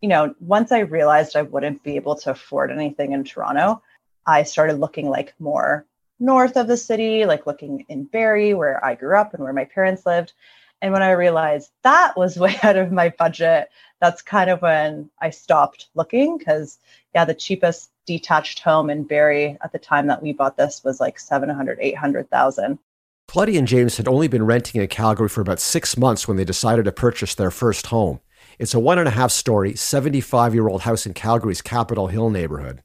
you 0.02 0.10
know, 0.10 0.36
once 0.42 0.72
I 0.74 0.80
realized 0.80 1.36
I 1.38 1.44
wouldn't 1.44 1.82
be 1.82 1.96
able 1.96 2.16
to 2.18 2.32
afford 2.32 2.72
anything 2.72 3.14
in 3.14 3.24
Toronto, 3.24 3.82
I 4.26 4.44
started 4.44 4.80
looking 4.80 5.10
like 5.10 5.34
more 5.40 5.87
north 6.20 6.58
of 6.58 6.68
the 6.68 6.78
city, 6.78 7.26
like 7.26 7.48
looking 7.48 7.86
in 7.90 8.06
Barrie, 8.06 8.54
where 8.54 8.84
I 8.84 8.96
grew 8.96 9.18
up 9.18 9.34
and 9.34 9.44
where 9.44 9.54
my 9.54 9.66
parents 9.66 10.06
lived. 10.06 10.34
And 10.82 10.94
when 10.94 11.04
I 11.04 11.12
realized 11.12 11.72
that 11.84 12.18
was 12.18 12.38
way 12.40 12.58
out 12.64 12.78
of 12.78 12.92
my 12.92 13.10
budget, 13.10 13.70
that's 14.00 14.22
kind 14.22 14.50
of 14.50 14.62
when 14.62 15.10
I 15.22 15.30
stopped 15.30 15.88
looking 15.96 16.38
because, 16.38 16.80
yeah, 17.16 17.26
the 17.26 17.34
cheapest 17.34 17.92
detached 18.06 18.60
home 18.60 18.90
in 18.90 19.04
Barrie 19.04 19.58
at 19.62 19.72
the 19.72 19.80
time 19.80 20.08
that 20.08 20.22
we 20.22 20.34
bought 20.34 20.58
this 20.58 20.84
was 20.84 21.00
like 21.00 21.20
700, 21.20 21.78
800,000. 21.82 22.80
Claudia 23.28 23.60
and 23.60 23.68
James 23.68 23.98
had 23.98 24.08
only 24.08 24.30
been 24.30 24.46
renting 24.46 24.82
in 24.82 24.88
Calgary 24.88 25.28
for 25.28 25.42
about 25.42 25.60
six 25.60 25.98
months 25.98 26.28
when 26.28 26.38
they 26.38 26.46
decided 26.46 26.86
to 26.86 26.92
purchase 26.94 27.36
their 27.36 27.52
first 27.52 27.88
home. 27.88 28.22
It's 28.58 28.74
a 28.74 28.80
one 28.80 28.98
and 28.98 29.08
a 29.08 29.12
half 29.12 29.32
story, 29.32 29.76
75 29.76 30.54
year 30.54 30.70
old 30.70 30.84
house 30.84 31.06
in 31.06 31.14
Calgary's 31.14 31.62
Capitol 31.62 32.08
Hill 32.08 32.30
neighborhood. 32.30 32.82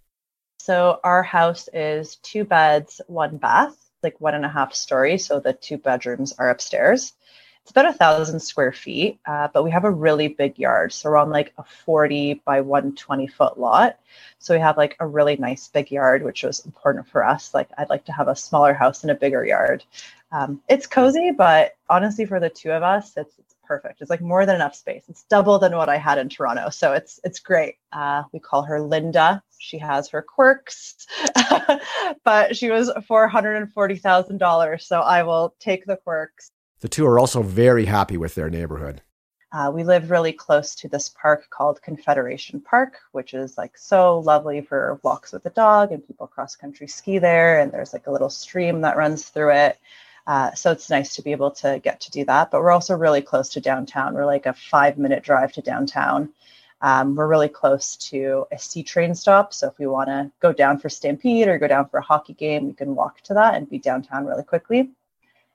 So 0.64 1.00
our 1.02 1.25
house 1.25 1.69
is 1.73 2.14
two 2.23 2.45
beds, 2.45 3.00
one 3.09 3.37
bath, 3.37 3.75
like 4.04 4.21
one 4.21 4.37
and 4.37 4.45
a 4.45 4.49
half 4.49 4.75
story. 4.75 5.19
So 5.19 5.40
the 5.40 5.54
two 5.54 5.76
bedrooms 5.76 6.35
are 6.38 6.50
upstairs. 6.50 7.14
It's 7.62 7.73
about 7.73 7.88
a 7.88 7.92
thousand 7.92 8.38
square 8.38 8.71
feet, 8.71 9.19
uh, 9.26 9.49
but 9.52 9.64
we 9.64 9.73
have 9.73 9.83
a 9.83 9.90
really 9.90 10.28
big 10.28 10.61
yard. 10.61 10.92
So 10.92 11.11
we're 11.11 11.16
on 11.16 11.31
like 11.31 11.52
a 11.59 11.64
40 11.64 12.42
by 12.45 12.61
120 12.61 13.26
foot 13.26 13.59
lot. 13.59 13.99
So 14.38 14.54
we 14.54 14.61
have 14.61 14.76
like 14.76 14.95
a 15.00 15.07
really 15.07 15.35
nice 15.35 15.66
big 15.66 15.90
yard, 15.90 16.23
which 16.23 16.45
was 16.45 16.64
important 16.64 17.09
for 17.09 17.25
us. 17.26 17.52
Like 17.52 17.71
I'd 17.76 17.90
like 17.90 18.04
to 18.04 18.12
have 18.12 18.28
a 18.28 18.37
smaller 18.37 18.73
house 18.73 19.02
and 19.02 19.11
a 19.11 19.16
bigger 19.16 19.45
yard. 19.45 19.83
Um, 20.31 20.62
it's 20.69 20.87
cozy, 20.87 21.33
but 21.33 21.75
honestly, 21.90 22.25
for 22.25 22.38
the 22.38 22.50
two 22.50 22.71
of 22.71 22.85
us, 22.85 23.16
it's, 23.16 23.37
it's 23.37 23.51
perfect. 23.62 24.00
It's 24.00 24.11
like 24.11 24.21
more 24.21 24.47
than 24.47 24.57
enough 24.57 24.75
space. 24.75 25.04
It's 25.09 25.25
double 25.25 25.59
than 25.59 25.76
what 25.76 25.88
I 25.88 25.97
had 25.97 26.19
in 26.19 26.28
Toronto, 26.28 26.71
so 26.71 26.92
it's 26.92 27.21
it's 27.25 27.38
great. 27.38 27.76
Uh, 27.92 28.25
we 28.33 28.38
call 28.38 28.62
her 28.62 28.81
Linda. 28.81 29.42
She 29.59 29.78
has 29.78 30.09
her 30.09 30.23
quirks, 30.23 31.07
but 32.25 32.57
she 32.57 32.71
was 32.71 32.90
four 33.07 33.28
hundred 33.28 33.57
and 33.57 33.73
forty 33.73 33.97
thousand 33.97 34.38
dollars. 34.38 34.87
So 34.87 35.00
I 35.00 35.23
will 35.23 35.54
take 35.59 35.87
the 35.87 35.97
quirks. 35.97 36.50
The 36.81 36.88
two 36.88 37.07
are 37.07 37.19
also 37.19 37.42
very 37.42 37.85
happy 37.85 38.16
with 38.16 38.35
their 38.35 38.50
neighborhood. 38.50 39.02
Uh, 39.52 39.71
we 39.73 39.85
live 39.85 40.11
really 40.11 40.33
close 40.33 40.75
to 40.75 40.88
this 40.88 41.11
park 41.11 41.49
called 41.50 41.83
Confederation 41.83 42.59
Park, 42.59 42.99
which 43.12 43.35
is 43.35 43.59
like 43.59 43.76
so 43.76 44.19
lovely 44.21 44.62
for 44.62 44.99
walks 45.02 45.31
with 45.31 45.42
the 45.42 45.50
dog, 45.50 45.92
and 45.92 46.07
people 46.07 46.26
cross 46.26 46.57
country 46.57 46.88
ski 46.88 47.19
there. 47.19 47.61
And 47.61 47.71
there's 47.71 47.92
like 47.92 48.07
a 48.07 48.11
little 48.11 48.31
stream 48.31 48.81
that 48.81 48.97
runs 48.97 49.28
through 49.28 49.52
it. 49.52 49.78
Uh, 50.26 50.52
so 50.55 50.71
it's 50.71 50.91
nice 50.91 51.17
to 51.17 51.23
be 51.23 51.33
able 51.33 51.50
to 51.50 51.81
get 51.83 52.00
to 52.00 52.11
do 52.11 52.25
that. 52.25 52.50
But 52.50 52.61
we're 52.61 52.71
also 52.71 52.97
really 52.97 53.23
close 53.23 53.49
to 53.50 53.61
downtown. 53.61 54.14
We're 54.14 54.26
like 54.26 54.47
a 54.47 54.52
five 54.52 54.99
minute 54.99 55.23
drive 55.23 55.52
to 55.52 55.62
downtown. 55.62 56.31
Um, 56.81 57.14
we're 57.14 57.29
really 57.29 57.49
close 57.49 57.97
to 58.09 58.47
a 58.50 58.59
C 58.59 58.83
train 58.83 59.14
stop. 59.14 59.55
So 59.55 59.69
if 59.69 59.79
we 59.79 59.87
want 59.87 60.09
to 60.09 60.31
go 60.41 60.52
down 60.52 60.79
for 60.79 60.88
Stampede 60.88 61.47
or 61.49 61.59
go 61.59 61.69
down 61.69 61.88
for 61.88 61.99
a 61.99 62.02
hockey 62.02 62.35
game, 62.35 62.67
we 62.67 62.73
can 62.73 62.97
walk 62.97 63.21
to 63.23 63.35
that 63.35 63.55
and 63.55 63.71
be 63.71 63.79
downtown 63.79 64.26
really 64.26 64.43
quickly. 64.43 64.91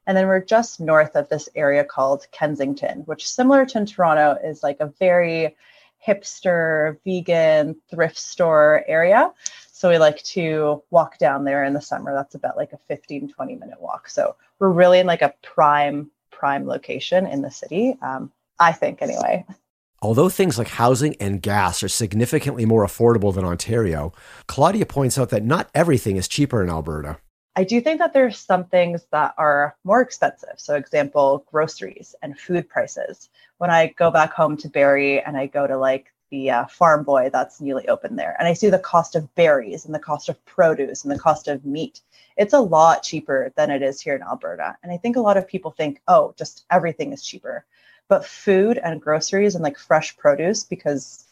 And 0.06 0.16
then 0.16 0.28
we're 0.28 0.44
just 0.44 0.80
north 0.80 1.18
of 1.18 1.28
this 1.28 1.50
area 1.54 1.84
called 1.84 2.28
Kensington, 2.32 3.02
which, 3.02 3.30
similar 3.30 3.66
to 3.66 3.86
Toronto, 3.86 4.38
is 4.42 4.64
like 4.64 4.80
a 4.80 4.94
very 5.00 5.58
hipster, 6.06 6.98
vegan 7.04 7.76
thrift 7.90 8.18
store 8.18 8.86
area. 8.88 9.34
So 9.74 9.90
we 9.90 9.98
like 9.98 10.24
to 10.24 10.82
walk 10.92 11.18
down 11.18 11.44
there 11.44 11.66
in 11.66 11.74
the 11.74 11.82
summer. 11.82 12.14
That's 12.14 12.36
about 12.36 12.56
like 12.56 12.72
a 12.72 12.80
15, 12.88 13.30
20 13.34 13.56
minute 13.56 13.82
walk. 13.82 14.08
So 14.08 14.38
we're 14.60 14.70
really 14.70 15.00
in 15.00 15.08
like 15.08 15.22
a 15.22 15.34
prime, 15.44 16.12
prime 16.32 16.66
location 16.68 17.26
in 17.26 17.42
the 17.42 17.52
city. 17.52 17.98
Um, 18.02 18.32
I 18.60 18.72
think 18.72 19.02
anyway. 19.02 19.46
Although 20.02 20.30
things 20.30 20.58
like 20.58 20.68
housing 20.68 21.16
and 21.20 21.42
gas 21.42 21.82
are 21.82 21.90
significantly 21.90 22.66
more 22.66 22.86
affordable 22.86 23.34
than 23.34 23.46
Ontario, 23.46 24.14
Claudia 24.48 24.86
points 24.86 25.18
out 25.18 25.30
that 25.30 25.44
not 25.44 25.70
everything 25.74 26.18
is 26.18 26.28
cheaper 26.28 26.62
in 26.62 26.70
Alberta. 26.70 27.18
I 27.56 27.64
do 27.64 27.82
think 27.82 27.98
that 27.98 28.14
there's 28.14 28.38
some 28.38 28.66
things 28.66 29.08
that 29.12 29.34
are 29.40 29.76
more 29.84 30.00
expensive. 30.00 30.54
So, 30.58 30.76
example, 30.76 31.44
groceries 31.52 32.14
and 32.22 32.40
food 32.40 32.70
prices. 32.70 33.30
When 33.58 33.72
I 33.72 33.88
go 33.98 34.12
back 34.12 34.32
home 34.32 34.58
to 34.58 34.70
Barrie 34.70 35.24
and 35.24 35.36
I 35.36 35.48
go 35.48 35.66
to 35.66 35.76
like 35.76 36.14
the 36.30 36.52
uh, 36.52 36.66
farm 36.68 37.04
boy 37.04 37.30
that's 37.32 37.62
newly 37.62 37.88
opened 37.88 38.18
there. 38.18 38.36
And 38.40 38.48
i 38.48 38.54
see 38.54 38.70
the 38.70 38.80
cost 38.80 39.16
of 39.16 39.34
berries 39.36 39.86
and 39.86 39.94
the 39.94 40.00
cost 40.00 40.30
of 40.30 40.44
produce 40.46 41.04
and 41.04 41.12
the 41.12 41.20
cost 41.20 41.48
of 41.48 41.66
meat. 41.66 42.02
It's 42.36 42.54
a 42.54 42.60
lot 42.60 43.04
cheaper 43.04 43.54
than 43.56 43.72
it 43.72 43.82
is 43.82 44.02
here 44.02 44.16
in 44.16 44.24
alberta. 44.24 44.78
And 44.84 44.92
i 44.92 44.98
think 44.98 45.16
a 45.16 45.22
lot 45.22 45.38
of 45.38 45.48
people 45.48 45.72
think 45.72 46.02
oh 46.08 46.34
just 46.38 46.66
everything 46.72 47.14
is 47.14 47.24
cheaper. 47.24 47.66
But 48.10 48.26
food 48.26 48.78
and 48.78 49.02
groceries 49.02 49.56
and 49.56 49.64
like 49.64 49.78
fresh 49.78 50.16
produce 50.18 50.64
because 50.64 51.26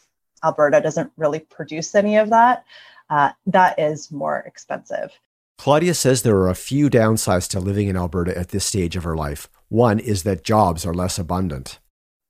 alberta 0.44 0.80
doesn't 0.80 1.10
really 1.16 1.40
produce 1.40 1.94
any 1.94 2.16
of 2.16 2.30
that 2.30 2.64
uh, 3.10 3.30
that 3.46 3.78
is 3.78 4.10
more 4.10 4.38
expensive. 4.40 5.10
Claudia 5.58 5.94
says 5.94 6.22
there 6.22 6.36
are 6.36 6.50
a 6.50 6.54
few 6.54 6.90
downsides 6.90 7.48
to 7.50 7.60
living 7.60 7.88
in 7.88 7.96
alberta 7.96 8.36
at 8.36 8.50
this 8.50 8.64
stage 8.64 8.96
of 8.96 9.04
her 9.04 9.16
life. 9.16 9.48
One 9.68 9.98
is 9.98 10.22
that 10.24 10.44
jobs 10.44 10.84
are 10.84 10.94
less 10.94 11.18
abundant. 11.18 11.78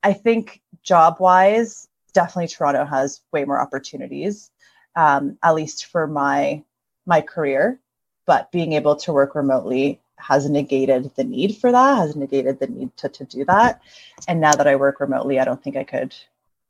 I 0.02 0.12
think 0.12 0.62
job 0.82 1.16
wise 1.18 1.88
definitely 2.16 2.48
Toronto 2.48 2.86
has 2.86 3.20
way 3.30 3.44
more 3.44 3.60
opportunities, 3.60 4.50
um, 4.96 5.38
at 5.42 5.54
least 5.54 5.84
for 5.84 6.06
my 6.06 6.64
my 7.04 7.20
career. 7.20 7.78
But 8.24 8.50
being 8.50 8.72
able 8.72 8.96
to 8.96 9.12
work 9.12 9.34
remotely 9.34 10.00
has 10.16 10.48
negated 10.48 11.12
the 11.14 11.24
need 11.24 11.58
for 11.58 11.70
that, 11.70 11.98
has 11.98 12.16
negated 12.16 12.58
the 12.58 12.68
need 12.68 12.96
to, 12.96 13.08
to 13.10 13.24
do 13.24 13.44
that. 13.44 13.82
And 14.26 14.40
now 14.40 14.52
that 14.52 14.66
I 14.66 14.76
work 14.76 14.98
remotely, 14.98 15.38
I 15.38 15.44
don't 15.44 15.62
think 15.62 15.76
I 15.76 15.84
could 15.84 16.14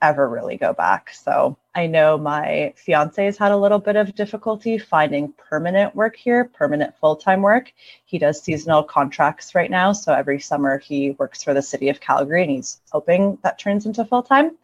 ever 0.03 0.29
really 0.29 0.57
go 0.57 0.73
back. 0.73 1.11
So 1.15 1.57
I 1.75 1.87
know 1.87 2.19
my 2.19 2.75
fiance 2.76 3.25
has 3.25 3.38
had 3.38 3.53
a 3.53 3.57
little 3.57 3.79
bit 3.79 3.97
of 3.97 4.15
difficulty 4.17 4.76
finding 4.79 5.33
permanent 5.33 5.95
work 5.95 6.17
here, 6.17 6.45
permanent 6.45 6.95
full 6.99 7.17
time 7.17 7.41
work. 7.41 7.73
He 8.05 8.19
does 8.19 8.43
seasonal 8.43 8.83
contracts 8.83 9.55
right 9.55 9.71
now. 9.71 9.93
So 9.93 10.12
every 10.12 10.41
summer 10.41 10.79
he 10.79 11.12
works 11.12 11.43
for 11.45 11.55
the 11.55 11.62
city 11.62 11.88
of 11.88 12.00
Calgary 12.00 12.43
and 12.43 12.50
he's 12.50 12.81
hoping 12.91 13.38
that 13.43 13.61
turns 13.61 13.87
into 13.87 14.05
full 14.05 14.25
time 14.25 14.59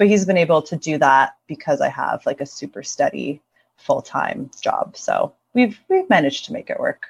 but 0.00 0.08
he's 0.08 0.24
been 0.24 0.38
able 0.38 0.62
to 0.62 0.76
do 0.78 0.96
that 0.96 1.36
because 1.46 1.82
I 1.82 1.90
have 1.90 2.24
like 2.24 2.40
a 2.40 2.46
super 2.46 2.82
steady 2.82 3.42
full 3.76 4.00
time 4.00 4.50
job. 4.62 4.96
So 4.96 5.34
we've 5.52 5.78
we've 5.90 6.08
managed 6.08 6.46
to 6.46 6.54
make 6.54 6.70
it 6.70 6.80
work. 6.80 7.02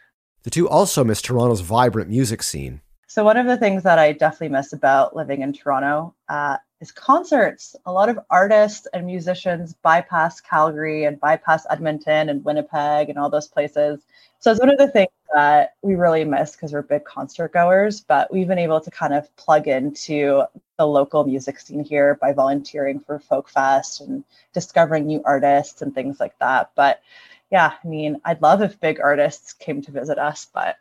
The 0.43 0.51
two 0.51 0.69
also 0.69 1.05
miss 1.05 1.23
Toronto's 1.23 1.61
vibrant 1.61 2.11
music 2.11 2.43
scene. 2.43 2.81
So 3.07 3.23
one 3.23 3.37
of 3.37 3.47
the 3.47 3.57
things 3.57 3.85
that 3.85 4.01
I 4.01 4.11
definitely 4.11 4.49
miss 4.49 4.73
about 4.73 5.15
living 5.15 5.43
in 5.43 5.53
Toronto 5.53 6.17
uh, 6.29 6.57
is 6.81 6.91
concerts. 6.93 7.77
A 7.87 7.93
lot 7.93 8.09
of 8.09 8.19
artists 8.31 8.87
and 8.93 9.07
musicians 9.07 9.75
bypass 9.75 10.41
Calgary 10.41 11.05
and 11.05 11.21
bypass 11.21 11.67
Edmonton 11.71 12.31
and 12.31 12.45
Winnipeg 12.45 13.09
and 13.09 13.19
all 13.19 13.29
those 13.29 13.49
places. 13.49 14.01
So 14.39 14.51
it's 14.51 14.61
one 14.61 14.71
of 14.71 14.79
the 14.79 14.89
things 14.89 15.11
that 15.35 15.75
we 15.83 15.95
really 15.95 16.25
miss 16.25 16.53
because 16.53 16.73
we're 16.73 16.83
big 16.83 17.05
concert 17.05 17.53
goers, 17.53 18.01
but 18.01 18.33
we've 18.33 18.49
been 18.49 18.59
able 18.59 18.81
to 18.81 18.91
kind 18.91 19.13
of 19.13 19.35
plug 19.37 19.69
into 19.69 20.45
the 20.79 20.87
local 20.87 21.25
music 21.25 21.61
scene 21.61 21.85
here 21.85 22.15
by 22.21 22.33
volunteering 22.33 23.01
for 23.01 23.19
Folk 23.19 23.51
Fest 23.51 24.01
and 24.01 24.25
discovering 24.55 25.07
new 25.07 25.23
artists 25.25 25.83
and 25.83 25.95
things 25.95 26.19
like 26.19 26.39
that. 26.39 26.71
But 26.75 27.03
yeah, 27.51 27.75
I 27.85 27.87
mean, 27.87 28.21
I'd 28.25 28.41
love 28.41 28.63
if 28.63 28.81
big 28.81 29.01
artists 29.01 29.53
came 29.53 29.83
to 29.83 29.91
visit 29.91 30.19
us, 30.19 30.47
but 30.53 30.77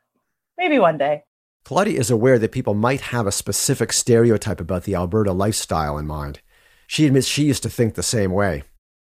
maybe 0.58 0.80
one 0.80 0.98
day. 0.98 1.24
Claudia 1.66 2.00
is 2.00 2.10
aware 2.10 2.40
that 2.40 2.52
people 2.52 2.74
might 2.74 3.02
have 3.02 3.28
a 3.28 3.32
specific 3.32 3.94
stereotype 3.94 4.60
about 4.60 4.84
the 4.84 4.96
Alberta 4.96 5.32
lifestyle 5.32 5.98
in 5.98 6.08
mind. 6.08 6.42
She 6.88 7.06
admits 7.06 7.28
she 7.28 7.44
used 7.44 7.64
to 7.64 7.70
think 7.70 7.94
the 7.94 8.04
same 8.04 8.32
way. 8.32 8.64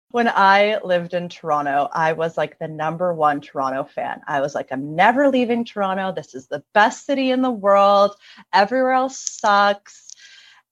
When 0.09 0.27
I 0.27 0.79
lived 0.83 1.13
in 1.13 1.29
Toronto, 1.29 1.89
I 1.93 2.13
was 2.13 2.37
like 2.37 2.57
the 2.57 2.67
number 2.67 3.13
one 3.13 3.41
Toronto 3.41 3.83
fan. 3.83 4.21
I 4.27 4.41
was 4.41 4.55
like, 4.55 4.69
I'm 4.71 4.95
never 4.95 5.29
leaving 5.29 5.65
Toronto. 5.65 6.11
This 6.11 6.33
is 6.33 6.47
the 6.47 6.63
best 6.73 7.05
city 7.05 7.29
in 7.29 7.41
the 7.41 7.51
world. 7.51 8.15
Everywhere 8.53 8.93
else 8.93 9.19
sucks 9.19 10.06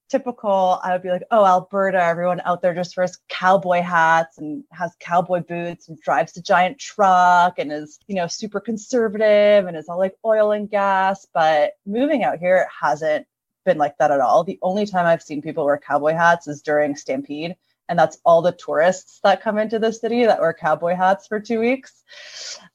typical, 0.09 0.79
I 0.83 0.93
would 0.93 1.01
be 1.01 1.09
like, 1.09 1.23
oh, 1.31 1.45
Alberta, 1.45 2.01
everyone 2.01 2.41
out 2.45 2.61
there 2.61 2.73
just 2.73 2.95
wears 2.95 3.17
cowboy 3.27 3.81
hats 3.81 4.37
and 4.37 4.63
has 4.71 4.95
cowboy 4.99 5.41
boots 5.41 5.87
and 5.87 5.99
drives 5.99 6.37
a 6.37 6.41
giant 6.41 6.79
truck 6.79 7.59
and 7.59 7.71
is, 7.71 7.99
you 8.07 8.15
know, 8.15 8.27
super 8.27 8.59
conservative 8.59 9.65
and 9.65 9.75
is 9.75 9.89
all 9.89 9.97
like 9.97 10.15
oil 10.23 10.51
and 10.51 10.69
gas. 10.69 11.25
But 11.33 11.73
moving 11.85 12.23
out 12.23 12.39
here, 12.39 12.57
it 12.57 12.67
hasn't 12.81 13.27
been 13.65 13.77
like 13.77 13.97
that 13.97 14.11
at 14.11 14.21
all. 14.21 14.43
The 14.43 14.59
only 14.61 14.85
time 14.85 15.05
I've 15.05 15.23
seen 15.23 15.41
people 15.41 15.65
wear 15.65 15.77
cowboy 15.77 16.13
hats 16.13 16.47
is 16.47 16.61
during 16.61 16.95
Stampede. 16.95 17.55
And 17.87 17.99
that's 17.99 18.17
all 18.25 18.41
the 18.41 18.51
tourists 18.51 19.19
that 19.23 19.43
come 19.43 19.59
into 19.59 19.77
the 19.77 19.93
city 19.93 20.25
that 20.25 20.39
wear 20.39 20.53
cowboy 20.53 20.95
hats 20.95 21.27
for 21.27 21.39
two 21.39 21.59
weeks. 21.59 22.03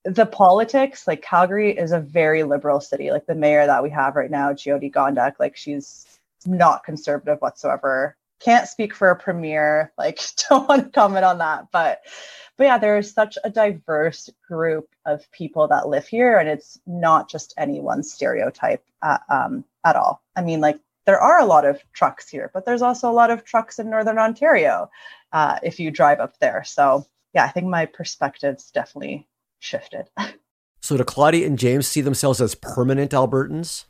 The 0.05 0.27
politics, 0.27 1.09
like 1.09 1.21
Calgary 1.21 1.77
is 1.77 1.91
a 1.91 1.99
very 1.99 2.45
liberal 2.45 2.81
city. 2.81 3.11
Like 3.11 3.27
the 3.27 3.35
mayor 3.35 3.67
that 3.67 3.83
we 3.83 3.91
have 3.91 4.15
right 4.15 4.31
now, 4.31 4.53
Jyoti 4.53 4.93
Gondek, 4.93 5.35
like 5.41 5.57
she's 5.57 6.07
not 6.47 6.85
conservative 6.85 7.39
whatsoever. 7.41 8.17
Can't 8.41 8.69
speak 8.69 8.95
for 8.95 9.11
a 9.11 9.17
premier, 9.17 9.93
like 9.99 10.21
don't 10.49 10.69
want 10.69 10.85
to 10.85 10.91
comment 10.91 11.25
on 11.25 11.39
that. 11.39 11.69
But 11.73 12.03
but 12.57 12.65
yeah, 12.65 12.79
there 12.79 12.99
is 12.99 13.13
such 13.13 13.39
a 13.43 13.51
diverse 13.51 14.29
group 14.47 14.87
of 15.07 15.31
people 15.33 15.67
that 15.69 15.89
live 15.89 16.07
here, 16.07 16.39
and 16.39 16.49
it's 16.49 16.79
not 16.87 17.31
just 17.31 17.55
any 17.57 17.81
one 17.81 18.03
stereotype 18.03 18.85
uh, 19.03 19.19
um, 19.31 19.65
at 19.85 19.97
all. 19.97 20.23
I 20.37 20.43
mean, 20.43 20.61
like 20.61 20.79
there 21.07 21.21
are 21.21 21.41
a 21.41 21.47
lot 21.47 21.65
of 21.65 21.83
trucks 21.93 22.29
here, 22.29 22.51
but 22.53 22.67
there's 22.67 22.83
also 22.83 23.11
a 23.11 23.13
lot 23.13 23.31
of 23.31 23.45
trucks 23.45 23.79
in 23.79 23.89
Northern 23.89 24.19
Ontario 24.19 24.91
uh, 25.33 25.59
if 25.63 25.81
you 25.81 25.91
drive 25.91 26.21
up 26.21 26.39
there. 26.39 26.63
So 26.65 27.07
yeah, 27.35 27.45
I 27.45 27.49
think 27.49 27.67
my 27.67 27.87
perspective's 27.87 28.71
definitely 28.71 29.27
shifted. 29.59 30.09
So 30.83 30.97
do 30.97 31.05
Claudia 31.05 31.47
and 31.47 31.59
James 31.59 31.87
see 31.87 32.01
themselves 32.01 32.41
as 32.41 32.55
permanent 32.55 33.13
Albertans? 33.13 33.85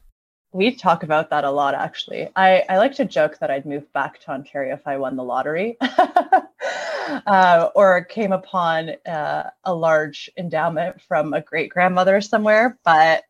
We 0.53 0.75
talk 0.75 1.03
about 1.03 1.31
that 1.31 1.45
a 1.45 1.51
lot 1.51 1.75
actually. 1.75 2.29
I, 2.35 2.65
I 2.69 2.79
like 2.79 2.95
to 2.97 3.05
joke 3.05 3.39
that 3.39 3.51
i'd 3.51 3.67
move 3.67 3.93
back 3.93 4.21
to 4.21 4.31
ontario 4.33 4.75
if 4.75 4.87
i 4.87 4.97
won 4.97 5.17
the 5.17 5.25
lottery 5.25 5.77
uh, 7.27 7.69
or 7.75 8.05
came 8.05 8.33
upon 8.33 8.91
uh, 9.07 9.51
a 9.65 9.75
large 9.75 10.31
endowment 10.37 11.01
from 11.03 11.33
a 11.35 11.41
great 11.41 11.71
grandmother 11.71 12.21
somewhere. 12.21 12.79
But 12.85 13.25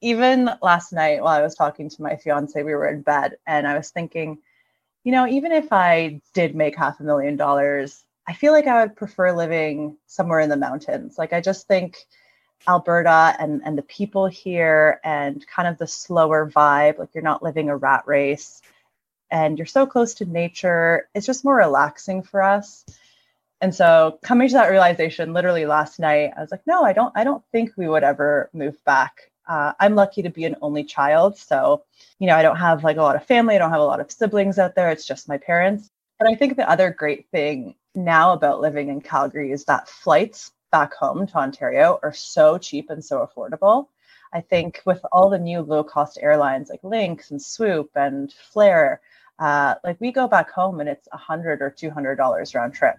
even 0.00 0.50
last 0.60 0.92
night 0.92 1.22
while 1.22 1.38
i 1.38 1.42
was 1.42 1.54
talking 1.54 1.88
to 1.88 2.02
my 2.02 2.16
fiance 2.16 2.62
we 2.62 2.74
were 2.74 2.88
in 2.88 3.02
bed 3.02 3.36
and 3.46 3.66
i 3.66 3.76
was 3.76 3.90
thinking 3.90 4.38
you 5.04 5.12
know 5.12 5.26
even 5.26 5.52
if 5.52 5.72
i 5.72 6.20
did 6.34 6.54
make 6.54 6.76
half 6.76 7.00
a 7.00 7.04
million 7.04 7.36
dollars 7.36 8.04
i 8.28 8.32
feel 8.32 8.52
like 8.52 8.66
i 8.66 8.82
would 8.82 8.96
prefer 8.96 9.32
living 9.32 9.96
somewhere 10.06 10.40
in 10.40 10.50
the 10.50 10.56
mountains. 10.56 11.16
Like 11.18 11.32
i 11.32 11.40
just 11.40 11.66
think 11.68 11.98
Alberta 12.68 13.36
and, 13.38 13.62
and 13.64 13.76
the 13.76 13.82
people 13.82 14.26
here 14.26 15.00
and 15.04 15.46
kind 15.46 15.68
of 15.68 15.78
the 15.78 15.86
slower 15.86 16.50
vibe. 16.50 16.98
Like 16.98 17.10
you're 17.14 17.22
not 17.22 17.42
living 17.42 17.68
a 17.68 17.76
rat 17.76 18.04
race 18.06 18.62
and 19.30 19.58
you're 19.58 19.66
so 19.66 19.86
close 19.86 20.14
to 20.14 20.24
nature. 20.24 21.08
It's 21.14 21.26
just 21.26 21.44
more 21.44 21.56
relaxing 21.56 22.22
for 22.22 22.42
us. 22.42 22.84
And 23.60 23.74
so 23.74 24.18
coming 24.22 24.48
to 24.48 24.54
that 24.54 24.70
realization 24.70 25.32
literally 25.32 25.66
last 25.66 26.00
night, 26.00 26.32
I 26.36 26.40
was 26.40 26.50
like, 26.50 26.66
no, 26.66 26.84
I 26.84 26.92
don't, 26.92 27.12
I 27.16 27.24
don't 27.24 27.44
think 27.52 27.72
we 27.76 27.88
would 27.88 28.02
ever 28.02 28.50
move 28.52 28.76
back. 28.84 29.30
Uh, 29.48 29.72
I'm 29.78 29.94
lucky 29.94 30.22
to 30.22 30.30
be 30.30 30.44
an 30.44 30.56
only 30.62 30.84
child. 30.84 31.36
So, 31.36 31.84
you 32.18 32.26
know, 32.26 32.36
I 32.36 32.42
don't 32.42 32.56
have 32.56 32.84
like 32.84 32.96
a 32.96 33.02
lot 33.02 33.16
of 33.16 33.26
family. 33.26 33.54
I 33.54 33.58
don't 33.58 33.70
have 33.70 33.80
a 33.80 33.84
lot 33.84 34.00
of 34.00 34.10
siblings 34.10 34.58
out 34.58 34.74
there. 34.74 34.90
It's 34.90 35.06
just 35.06 35.28
my 35.28 35.38
parents. 35.38 35.90
But 36.18 36.28
I 36.28 36.34
think 36.34 36.56
the 36.56 36.68
other 36.68 36.90
great 36.90 37.28
thing 37.30 37.74
now 37.94 38.32
about 38.32 38.60
living 38.60 38.88
in 38.88 39.00
Calgary 39.00 39.52
is 39.52 39.64
that 39.64 39.88
flights 39.88 40.52
back 40.72 40.94
home 40.94 41.26
to 41.26 41.36
Ontario 41.36 42.00
are 42.02 42.14
so 42.14 42.58
cheap 42.58 42.90
and 42.90 43.04
so 43.04 43.24
affordable. 43.24 43.88
I 44.32 44.40
think 44.40 44.80
with 44.86 45.04
all 45.12 45.28
the 45.28 45.38
new 45.38 45.60
low 45.60 45.84
cost 45.84 46.18
airlines 46.20 46.70
like 46.70 46.82
Lynx 46.82 47.30
and 47.30 47.40
Swoop 47.40 47.90
and 47.94 48.32
Flair, 48.32 49.02
uh, 49.38 49.74
like 49.84 50.00
we 50.00 50.10
go 50.10 50.26
back 50.26 50.50
home 50.50 50.80
and 50.80 50.88
it's 50.88 51.06
a 51.12 51.18
hundred 51.18 51.60
or 51.60 51.70
two 51.70 51.90
hundred 51.90 52.16
dollars 52.16 52.54
round 52.54 52.74
trip. 52.74 52.96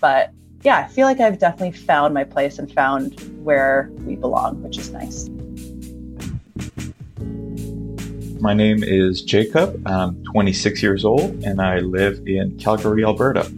But 0.00 0.30
yeah, 0.62 0.78
I 0.78 0.86
feel 0.86 1.06
like 1.06 1.18
I've 1.18 1.38
definitely 1.38 1.72
found 1.72 2.14
my 2.14 2.24
place 2.24 2.58
and 2.58 2.72
found 2.72 3.20
where 3.44 3.90
we 4.06 4.14
belong, 4.14 4.62
which 4.62 4.78
is 4.78 4.90
nice. 4.90 5.28
My 8.40 8.54
name 8.54 8.84
is 8.84 9.22
Jacob. 9.22 9.82
I'm 9.88 10.22
26 10.24 10.82
years 10.82 11.04
old 11.04 11.42
and 11.44 11.60
I 11.60 11.80
live 11.80 12.22
in 12.26 12.56
Calgary, 12.58 13.04
Alberta. 13.04 13.50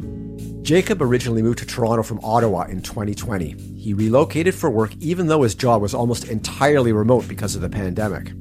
Jacob 0.68 1.00
originally 1.00 1.40
moved 1.40 1.60
to 1.60 1.64
Toronto 1.64 2.02
from 2.02 2.20
Ottawa 2.22 2.64
in 2.64 2.82
2020. 2.82 3.54
He 3.74 3.94
relocated 3.94 4.54
for 4.54 4.68
work 4.68 4.94
even 5.00 5.26
though 5.26 5.40
his 5.40 5.54
job 5.54 5.80
was 5.80 5.94
almost 5.94 6.28
entirely 6.28 6.92
remote 6.92 7.26
because 7.26 7.56
of 7.56 7.62
the 7.62 7.70
pandemic. 7.70 8.32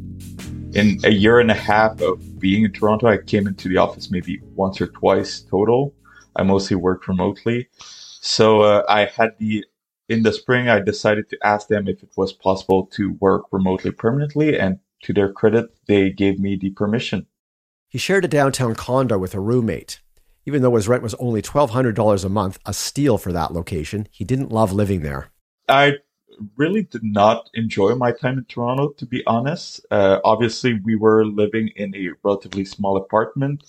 In 0.73 0.99
a 1.05 1.09
year 1.09 1.39
and 1.39 1.49
a 1.49 1.53
half 1.53 2.01
of 2.01 2.37
being 2.37 2.65
in 2.65 2.73
Toronto, 2.73 3.07
I 3.07 3.19
came 3.19 3.47
into 3.47 3.69
the 3.69 3.77
office 3.77 4.11
maybe 4.11 4.41
once 4.55 4.81
or 4.81 4.87
twice 4.87 5.39
total. 5.39 5.95
I 6.35 6.43
mostly 6.43 6.75
worked 6.75 7.07
remotely. 7.07 7.69
So 7.77 8.59
uh, 8.59 8.83
I 8.89 9.05
had 9.05 9.29
the, 9.39 9.63
in 10.09 10.23
the 10.23 10.33
spring, 10.33 10.67
I 10.67 10.81
decided 10.81 11.29
to 11.29 11.37
ask 11.45 11.69
them 11.69 11.87
if 11.87 12.03
it 12.03 12.11
was 12.17 12.33
possible 12.33 12.87
to 12.87 13.13
work 13.21 13.43
remotely 13.53 13.91
permanently. 13.91 14.59
And 14.59 14.79
to 15.03 15.13
their 15.13 15.31
credit, 15.31 15.69
they 15.87 16.09
gave 16.09 16.41
me 16.41 16.57
the 16.57 16.71
permission. 16.71 17.25
He 17.87 17.97
shared 17.97 18.25
a 18.25 18.27
downtown 18.27 18.75
condo 18.75 19.17
with 19.17 19.33
a 19.33 19.39
roommate. 19.39 20.01
Even 20.47 20.61
though 20.61 20.75
his 20.75 20.87
rent 20.87 21.03
was 21.03 21.13
only 21.15 21.41
$1,200 21.41 22.23
a 22.23 22.29
month, 22.29 22.57
a 22.65 22.73
steal 22.73 23.17
for 23.17 23.33
that 23.33 23.51
location, 23.51 24.07
he 24.09 24.23
didn't 24.23 24.49
love 24.49 24.71
living 24.71 25.01
there. 25.01 25.29
I 25.67 25.95
really 26.55 26.83
did 26.83 27.03
not 27.03 27.49
enjoy 27.53 27.95
my 27.95 28.13
time 28.13 28.37
in 28.37 28.45
Toronto, 28.45 28.93
to 28.93 29.05
be 29.05 29.25
honest. 29.27 29.85
Uh, 29.91 30.19
obviously, 30.23 30.79
we 30.85 30.95
were 30.95 31.25
living 31.25 31.71
in 31.75 31.93
a 31.97 32.11
relatively 32.23 32.63
small 32.63 32.95
apartment 32.95 33.65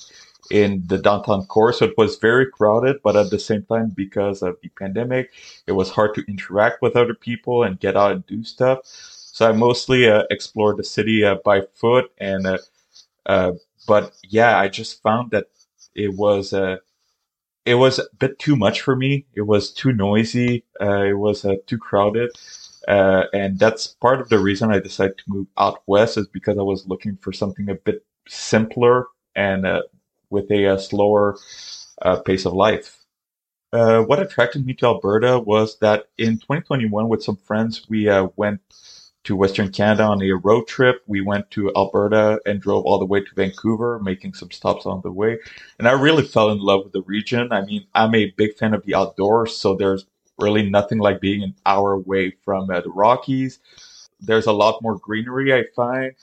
in 0.52 0.84
the 0.86 0.98
downtown 0.98 1.46
core, 1.46 1.72
so 1.72 1.86
it 1.86 1.98
was 1.98 2.16
very 2.16 2.48
crowded. 2.48 3.02
But 3.02 3.16
at 3.16 3.30
the 3.30 3.40
same 3.40 3.64
time, 3.64 3.88
because 3.88 4.40
of 4.40 4.56
the 4.62 4.68
pandemic, 4.68 5.32
it 5.66 5.72
was 5.72 5.90
hard 5.90 6.14
to 6.14 6.24
interact 6.28 6.80
with 6.80 6.94
other 6.94 7.14
people 7.14 7.64
and 7.64 7.80
get 7.80 7.96
out 7.96 8.12
and 8.12 8.24
do 8.28 8.44
stuff. 8.44 8.78
So 8.84 9.48
I 9.48 9.52
mostly 9.52 10.08
uh, 10.08 10.22
explored 10.30 10.76
the 10.76 10.84
city 10.84 11.24
uh, 11.24 11.38
by 11.44 11.62
foot, 11.74 12.12
and 12.18 12.46
uh, 12.46 12.58
uh, 13.26 13.52
but 13.88 14.12
yeah, 14.22 14.56
I 14.56 14.68
just 14.68 15.02
found 15.02 15.32
that 15.32 15.48
it 15.98 16.14
was 16.14 16.52
uh, 16.52 16.76
it 17.66 17.74
was 17.74 17.98
a 17.98 18.04
bit 18.18 18.38
too 18.38 18.56
much 18.56 18.80
for 18.80 18.96
me. 18.96 19.26
It 19.34 19.42
was 19.42 19.70
too 19.70 19.92
noisy. 19.92 20.64
Uh, 20.80 21.04
it 21.04 21.18
was 21.18 21.44
uh, 21.44 21.56
too 21.66 21.76
crowded. 21.76 22.30
Uh, 22.86 23.24
and 23.34 23.58
that's 23.58 23.88
part 23.88 24.20
of 24.20 24.30
the 24.30 24.38
reason 24.38 24.70
I 24.70 24.78
decided 24.78 25.18
to 25.18 25.24
move 25.26 25.48
out 25.58 25.82
west 25.86 26.16
is 26.16 26.26
because 26.28 26.56
I 26.56 26.62
was 26.62 26.86
looking 26.86 27.18
for 27.20 27.32
something 27.32 27.68
a 27.68 27.74
bit 27.74 28.06
simpler 28.26 29.08
and 29.36 29.66
uh, 29.66 29.82
with 30.30 30.50
a, 30.50 30.64
a 30.64 30.74
uh, 30.74 30.78
slower 30.78 31.36
uh, 32.00 32.20
pace 32.20 32.46
of 32.46 32.54
life. 32.54 33.04
what 33.70 34.22
attracted 34.22 34.64
me 34.64 34.72
to 34.74 34.86
Alberta 34.86 35.38
was 35.38 35.78
that 35.80 36.06
in 36.16 36.38
2021, 36.38 37.08
with 37.08 37.22
some 37.22 37.36
friends, 37.36 37.86
we 37.90 38.08
went 38.36 38.62
to 39.28 39.36
Western 39.36 39.70
Canada 39.70 40.04
on 40.04 40.22
a 40.22 40.32
road 40.32 40.66
trip. 40.66 41.02
We 41.06 41.20
went 41.20 41.50
to 41.50 41.70
Alberta 41.76 42.40
and 42.46 42.62
drove 42.62 42.86
all 42.86 42.98
the 42.98 43.04
way 43.04 43.20
to 43.20 43.34
Vancouver, 43.34 43.98
making 43.98 44.32
some 44.32 44.50
stops 44.50 44.86
on 44.86 45.02
the 45.02 45.12
way. 45.12 45.38
And 45.78 45.86
I 45.86 45.92
really 45.92 46.24
fell 46.24 46.48
in 46.48 46.60
love 46.60 46.84
with 46.84 46.94
the 46.94 47.02
region. 47.02 47.52
I 47.52 47.62
mean, 47.62 47.86
I'm 47.94 48.14
a 48.14 48.30
big 48.38 48.56
fan 48.56 48.72
of 48.72 48.86
the 48.86 48.94
outdoors, 48.94 49.54
so 49.54 49.74
there's 49.74 50.06
really 50.38 50.70
nothing 50.70 50.96
like 50.96 51.20
being 51.20 51.42
an 51.42 51.54
hour 51.66 51.92
away 51.92 52.36
from 52.42 52.70
uh, 52.70 52.80
the 52.80 52.88
Rockies. 52.88 53.58
There's 54.18 54.46
a 54.46 54.52
lot 54.52 54.80
more 54.80 54.96
greenery, 54.96 55.52
I 55.52 55.64
find. 55.76 56.14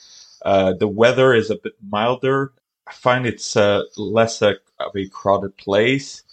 Uh, 0.43 0.73
the 0.73 0.87
weather 0.87 1.35
is 1.35 1.51
a 1.51 1.57
bit 1.57 1.73
milder. 1.87 2.53
I 2.87 2.93
find 2.93 3.27
it's 3.27 3.55
uh, 3.55 3.83
less 3.97 4.41
a, 4.41 4.55
of 4.79 4.95
a 4.95 5.07
crowded 5.09 5.55
place. 5.57 6.23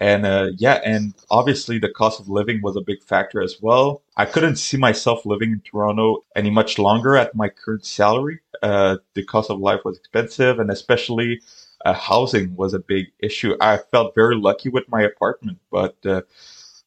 And 0.00 0.24
uh, 0.24 0.50
yeah, 0.56 0.80
and 0.84 1.14
obviously 1.28 1.78
the 1.78 1.88
cost 1.88 2.20
of 2.20 2.28
living 2.28 2.60
was 2.62 2.76
a 2.76 2.80
big 2.80 3.02
factor 3.02 3.42
as 3.42 3.56
well. 3.60 4.02
I 4.16 4.26
couldn't 4.26 4.56
see 4.56 4.76
myself 4.76 5.26
living 5.26 5.50
in 5.50 5.60
Toronto 5.60 6.24
any 6.36 6.50
much 6.50 6.78
longer 6.78 7.16
at 7.16 7.34
my 7.34 7.48
current 7.48 7.84
salary. 7.84 8.40
Uh, 8.62 8.98
the 9.14 9.24
cost 9.24 9.50
of 9.50 9.58
life 9.58 9.80
was 9.84 9.98
expensive, 9.98 10.60
and 10.60 10.70
especially 10.70 11.40
uh, 11.84 11.94
housing 11.94 12.54
was 12.54 12.74
a 12.74 12.78
big 12.78 13.06
issue. 13.18 13.56
I 13.60 13.78
felt 13.78 14.14
very 14.14 14.36
lucky 14.36 14.68
with 14.68 14.88
my 14.88 15.02
apartment, 15.02 15.58
but 15.70 15.96
uh, 16.06 16.22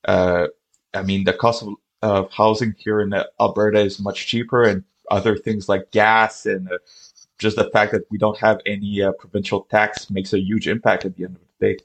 uh, 0.05 0.47
I 0.93 1.01
mean, 1.03 1.25
the 1.25 1.33
cost 1.33 1.63
of, 1.63 1.73
of 2.01 2.31
housing 2.31 2.75
here 2.77 3.01
in 3.01 3.13
Alberta 3.39 3.79
is 3.79 3.99
much 3.99 4.27
cheaper, 4.27 4.63
and 4.63 4.83
other 5.11 5.35
things 5.35 5.69
like 5.69 5.91
gas 5.91 6.45
and 6.45 6.71
uh, 6.71 6.77
just 7.37 7.57
the 7.57 7.69
fact 7.71 7.91
that 7.91 8.09
we 8.09 8.17
don't 8.17 8.37
have 8.37 8.59
any 8.65 9.01
uh, 9.01 9.11
provincial 9.13 9.63
tax 9.69 10.09
makes 10.09 10.31
a 10.33 10.39
huge 10.39 10.67
impact 10.67 11.05
at 11.05 11.15
the 11.17 11.25
end 11.25 11.35
of 11.35 11.41
the 11.59 11.67
day. 11.67 11.77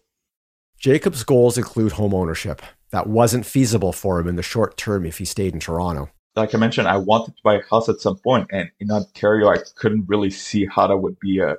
Jacob's 0.78 1.24
goals 1.24 1.58
include 1.58 1.92
home 1.92 2.14
ownership. 2.14 2.62
That 2.90 3.06
wasn't 3.06 3.46
feasible 3.46 3.92
for 3.92 4.20
him 4.20 4.28
in 4.28 4.36
the 4.36 4.42
short 4.42 4.76
term 4.76 5.04
if 5.04 5.18
he 5.18 5.24
stayed 5.24 5.54
in 5.54 5.60
Toronto. 5.60 6.10
Like 6.34 6.54
I 6.54 6.58
mentioned, 6.58 6.86
I 6.86 6.98
wanted 6.98 7.36
to 7.36 7.42
buy 7.42 7.54
a 7.54 7.62
house 7.70 7.88
at 7.88 8.00
some 8.00 8.18
point, 8.18 8.48
and 8.50 8.70
in 8.78 8.90
Ontario, 8.90 9.48
I 9.48 9.56
couldn't 9.76 10.04
really 10.06 10.30
see 10.30 10.66
how 10.66 10.86
that 10.86 10.98
would 10.98 11.18
be 11.18 11.40
uh, 11.40 11.54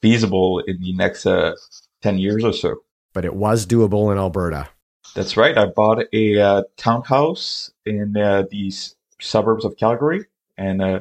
feasible 0.00 0.58
in 0.66 0.80
the 0.80 0.92
next 0.92 1.24
uh, 1.24 1.54
10 2.02 2.18
years 2.18 2.44
or 2.44 2.52
so. 2.52 2.76
But 3.12 3.24
it 3.24 3.34
was 3.34 3.64
doable 3.64 4.10
in 4.10 4.18
Alberta. 4.18 4.68
That's 5.14 5.36
right. 5.36 5.56
I 5.56 5.66
bought 5.66 6.04
a 6.12 6.40
uh, 6.40 6.62
townhouse 6.76 7.70
in 7.86 8.16
uh, 8.16 8.44
the 8.50 8.72
suburbs 9.20 9.64
of 9.64 9.76
Calgary. 9.76 10.26
And 10.56 10.82
uh, 10.82 11.00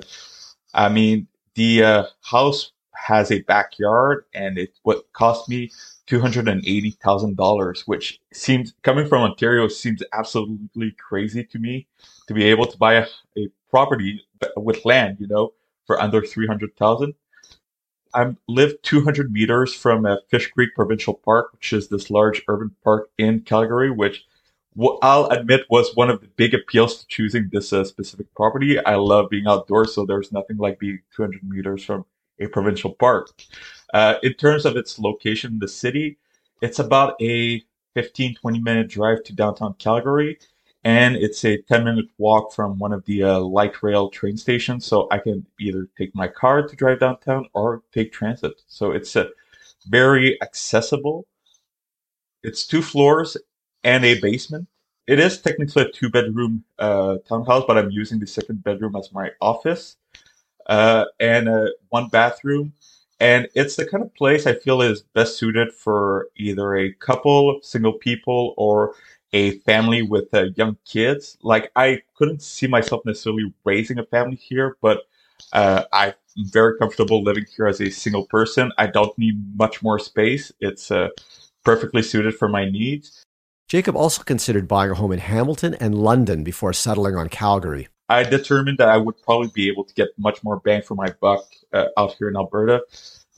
I 0.73 0.89
mean, 0.89 1.27
the 1.55 1.83
uh, 1.83 2.03
house 2.21 2.71
has 3.01 3.31
a 3.31 3.41
backyard 3.41 4.25
and 4.33 4.57
it 4.57 4.77
what 4.83 5.11
cost 5.13 5.49
me 5.49 5.71
$280,000, 6.07 7.81
which 7.87 8.19
seems 8.31 8.73
coming 8.83 9.07
from 9.07 9.23
Ontario 9.23 9.67
seems 9.67 10.03
absolutely 10.13 10.91
crazy 10.99 11.43
to 11.43 11.57
me 11.57 11.87
to 12.27 12.33
be 12.33 12.43
able 12.43 12.65
to 12.65 12.77
buy 12.77 12.93
a, 12.95 13.07
a 13.37 13.47
property 13.69 14.23
with 14.57 14.85
land, 14.85 15.17
you 15.19 15.27
know, 15.27 15.53
for 15.85 15.99
under 15.99 16.21
300,000. 16.21 17.13
I 18.13 18.35
live 18.47 18.73
200 18.81 19.31
meters 19.31 19.73
from 19.73 20.05
a 20.05 20.19
Fish 20.29 20.51
Creek 20.51 20.71
Provincial 20.75 21.13
Park, 21.13 21.53
which 21.53 21.73
is 21.73 21.87
this 21.87 22.09
large 22.09 22.43
urban 22.47 22.75
park 22.83 23.09
in 23.17 23.41
Calgary, 23.41 23.89
which 23.89 24.25
I'll 25.01 25.27
admit 25.27 25.61
was 25.69 25.95
one 25.95 26.09
of 26.09 26.21
the 26.21 26.27
big 26.27 26.53
appeals 26.53 26.99
to 26.99 27.07
choosing 27.07 27.49
this 27.51 27.73
uh, 27.73 27.83
specific 27.83 28.33
property. 28.35 28.79
I 28.79 28.95
love 28.95 29.29
being 29.29 29.47
outdoors, 29.47 29.95
so 29.95 30.05
there's 30.05 30.31
nothing 30.31 30.57
like 30.57 30.79
being 30.79 30.99
200 31.15 31.41
meters 31.43 31.83
from 31.83 32.05
a 32.41 32.47
provincial 32.47 32.93
park. 32.93 33.29
Uh, 33.93 34.15
in 34.23 34.33
terms 34.33 34.65
of 34.65 34.75
its 34.75 34.99
location 34.99 35.53
in 35.53 35.59
the 35.59 35.67
city, 35.67 36.17
it's 36.61 36.79
about 36.79 37.15
a 37.21 37.63
15, 37.95 38.35
20 38.35 38.59
minute 38.59 38.87
drive 38.87 39.23
to 39.23 39.33
downtown 39.33 39.73
Calgary, 39.79 40.39
and 40.83 41.15
it's 41.15 41.43
a 41.45 41.61
10 41.63 41.83
minute 41.83 42.05
walk 42.17 42.53
from 42.53 42.79
one 42.79 42.93
of 42.93 43.05
the 43.05 43.23
uh, 43.23 43.39
light 43.39 43.83
rail 43.83 44.09
train 44.09 44.37
stations. 44.37 44.85
So 44.85 45.07
I 45.11 45.19
can 45.19 45.45
either 45.59 45.87
take 45.97 46.15
my 46.15 46.27
car 46.27 46.67
to 46.67 46.75
drive 46.75 46.99
downtown 46.99 47.47
or 47.53 47.83
take 47.91 48.11
transit. 48.11 48.61
So 48.67 48.91
it's 48.91 49.15
a 49.15 49.29
very 49.87 50.41
accessible. 50.41 51.27
It's 52.43 52.65
two 52.65 52.81
floors 52.81 53.37
and 53.83 54.05
a 54.05 54.19
basement. 54.19 54.67
It 55.07 55.19
is 55.19 55.41
technically 55.41 55.83
a 55.83 55.91
two 55.91 56.09
bedroom 56.09 56.63
uh, 56.79 57.17
townhouse, 57.27 57.63
but 57.67 57.77
I'm 57.77 57.91
using 57.91 58.19
the 58.19 58.27
second 58.27 58.63
bedroom 58.63 58.95
as 58.95 59.11
my 59.11 59.31
office 59.41 59.97
uh, 60.71 61.05
and 61.19 61.49
uh, 61.49 61.67
one 61.89 62.07
bathroom. 62.07 62.73
And 63.19 63.49
it's 63.53 63.75
the 63.75 63.85
kind 63.85 64.03
of 64.03 64.15
place 64.15 64.47
I 64.47 64.53
feel 64.55 64.81
is 64.81 65.01
best 65.01 65.37
suited 65.37 65.73
for 65.73 66.29
either 66.37 66.73
a 66.73 66.93
couple, 66.93 67.59
single 67.61 67.93
people, 67.93 68.55
or 68.57 68.95
a 69.33 69.59
family 69.59 70.01
with 70.01 70.33
uh, 70.33 70.45
young 70.55 70.77
kids. 70.85 71.37
Like 71.43 71.71
I 71.75 72.01
couldn't 72.15 72.41
see 72.41 72.67
myself 72.67 73.01
necessarily 73.05 73.53
raising 73.65 73.99
a 73.99 74.05
family 74.05 74.37
here, 74.37 74.77
but 74.81 75.01
uh, 75.53 75.83
I'm 75.91 76.13
very 76.37 76.77
comfortable 76.77 77.21
living 77.21 77.45
here 77.55 77.67
as 77.67 77.81
a 77.81 77.91
single 77.91 78.25
person. 78.27 78.71
I 78.77 78.87
don't 78.87 79.15
need 79.19 79.57
much 79.57 79.83
more 79.83 79.99
space. 79.99 80.53
It's 80.61 80.89
uh, 80.89 81.09
perfectly 81.65 82.01
suited 82.01 82.35
for 82.35 82.47
my 82.47 82.65
needs. 82.65 83.23
Jacob 83.67 83.95
also 83.95 84.23
considered 84.23 84.67
buying 84.69 84.91
a 84.91 84.95
home 84.95 85.11
in 85.11 85.19
Hamilton 85.19 85.75
and 85.75 85.95
London 85.95 86.43
before 86.43 86.73
settling 86.73 87.15
on 87.15 87.29
Calgary. 87.29 87.89
I 88.11 88.23
determined 88.23 88.77
that 88.79 88.89
I 88.89 88.97
would 88.97 89.21
probably 89.21 89.51
be 89.53 89.69
able 89.69 89.85
to 89.85 89.93
get 89.93 90.09
much 90.17 90.43
more 90.43 90.59
bang 90.59 90.81
for 90.81 90.95
my 90.95 91.13
buck 91.21 91.45
uh, 91.71 91.85
out 91.97 92.15
here 92.15 92.27
in 92.27 92.35
Alberta, 92.35 92.83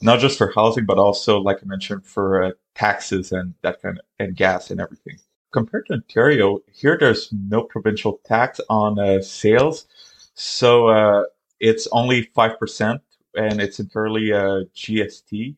not 0.01 0.19
just 0.19 0.35
for 0.35 0.51
housing, 0.51 0.85
but 0.85 0.97
also, 0.97 1.39
like 1.39 1.59
I 1.61 1.67
mentioned, 1.67 2.03
for 2.07 2.43
uh, 2.43 2.51
taxes 2.73 3.31
and 3.31 3.53
that 3.61 3.83
kind 3.83 3.99
of 3.99 4.05
and 4.17 4.35
gas 4.35 4.71
and 4.71 4.81
everything. 4.81 5.19
Compared 5.51 5.85
to 5.85 5.93
Ontario, 5.93 6.61
here 6.73 6.97
there's 6.99 7.31
no 7.31 7.61
provincial 7.61 8.19
tax 8.25 8.59
on 8.67 8.97
uh, 8.97 9.21
sales, 9.21 9.85
so 10.33 10.87
uh, 10.87 11.23
it's 11.59 11.87
only 11.91 12.23
five 12.33 12.57
percent, 12.57 12.99
and 13.35 13.61
it's 13.61 13.79
entirely 13.79 14.33
uh, 14.33 14.63
GST. 14.75 15.55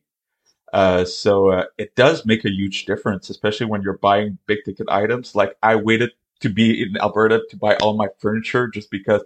Uh, 0.74 1.06
so 1.06 1.64
it 1.78 1.94
does 1.94 2.26
make 2.26 2.44
a 2.44 2.50
huge 2.50 2.84
difference, 2.84 3.30
especially 3.30 3.64
when 3.64 3.80
you're 3.80 3.96
buying 3.96 4.36
big 4.46 4.58
ticket 4.66 4.86
items. 4.90 5.34
Like 5.34 5.56
I 5.62 5.76
waited 5.76 6.10
to 6.40 6.48
be 6.48 6.82
in 6.82 6.96
Alberta 6.98 7.42
to 7.50 7.56
buy 7.56 7.76
all 7.76 7.96
my 7.96 8.08
furniture 8.18 8.68
just 8.68 8.90
because 8.90 9.22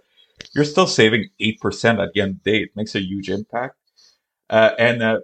you're 0.54 0.64
still 0.64 0.86
saving 0.86 1.28
8% 1.40 2.02
at 2.02 2.12
the 2.12 2.20
end 2.20 2.36
of 2.36 2.42
the 2.42 2.50
day. 2.50 2.62
It 2.64 2.76
makes 2.76 2.94
a 2.94 3.00
huge 3.00 3.30
impact. 3.30 3.76
Uh, 4.48 4.70
and 4.78 5.02
uh, 5.02 5.20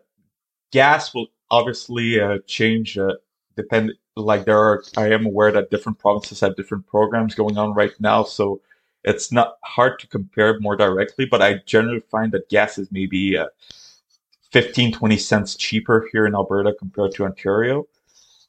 gas 0.73 1.15
will 1.15 1.29
obviously 1.51 2.21
uh, 2.21 2.39
change, 2.47 2.99
uh, 2.99 3.15
depend, 3.57 3.93
like 4.17 4.45
there 4.45 4.59
are, 4.59 4.85
I 4.97 5.11
am 5.11 5.27
aware 5.27 5.53
that 5.53 5.71
different 5.71 5.99
provinces 5.99 6.41
have 6.41 6.57
different 6.57 6.87
programs 6.87 7.35
going 7.35 7.59
on 7.59 7.75
right 7.75 7.93
now. 8.01 8.25
So 8.25 8.61
it's 9.05 9.33
not 9.33 9.57
hard 9.63 9.99
to 10.01 10.09
compare 10.09 10.59
more 10.61 10.77
directly, 10.77 11.27
but 11.27 11.43
I 11.43 11.61
generally 11.67 12.03
find 12.11 12.33
that 12.33 12.49
gas 12.49 12.79
is 12.79 12.91
maybe 12.91 13.37
uh, 13.37 13.47
15, 14.53 14.93
20 14.93 15.17
cents 15.17 15.55
cheaper 15.55 16.09
here 16.13 16.27
in 16.27 16.35
Alberta 16.35 16.75
compared 16.79 17.13
to 17.13 17.25
Ontario. 17.25 17.87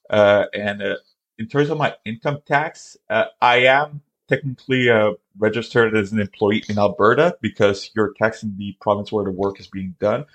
Uh, 0.09 0.45
and 0.53 0.81
uh, 0.81 0.95
in 1.37 1.47
terms 1.47 1.69
of 1.69 1.77
my 1.77 1.95
income 2.05 2.39
tax, 2.45 2.97
uh, 3.09 3.25
I 3.41 3.57
am 3.65 4.01
technically 4.27 4.89
uh, 4.89 5.13
registered 5.37 5.95
as 5.95 6.11
an 6.11 6.19
employee 6.19 6.63
in 6.69 6.77
Alberta 6.77 7.37
because 7.41 7.91
you're 7.95 8.13
taxing 8.17 8.55
the 8.57 8.75
province 8.81 9.11
where 9.11 9.23
the 9.23 9.31
work 9.31 9.59
is 9.59 9.67
being 9.67 9.95
done. 9.99 10.25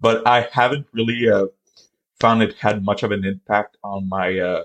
But 0.00 0.26
I 0.26 0.48
haven't 0.52 0.86
really 0.92 1.28
uh, 1.28 1.46
found 2.18 2.42
it 2.42 2.54
had 2.54 2.84
much 2.84 3.02
of 3.02 3.12
an 3.12 3.24
impact 3.24 3.76
on 3.82 4.08
my 4.08 4.38
uh, 4.38 4.64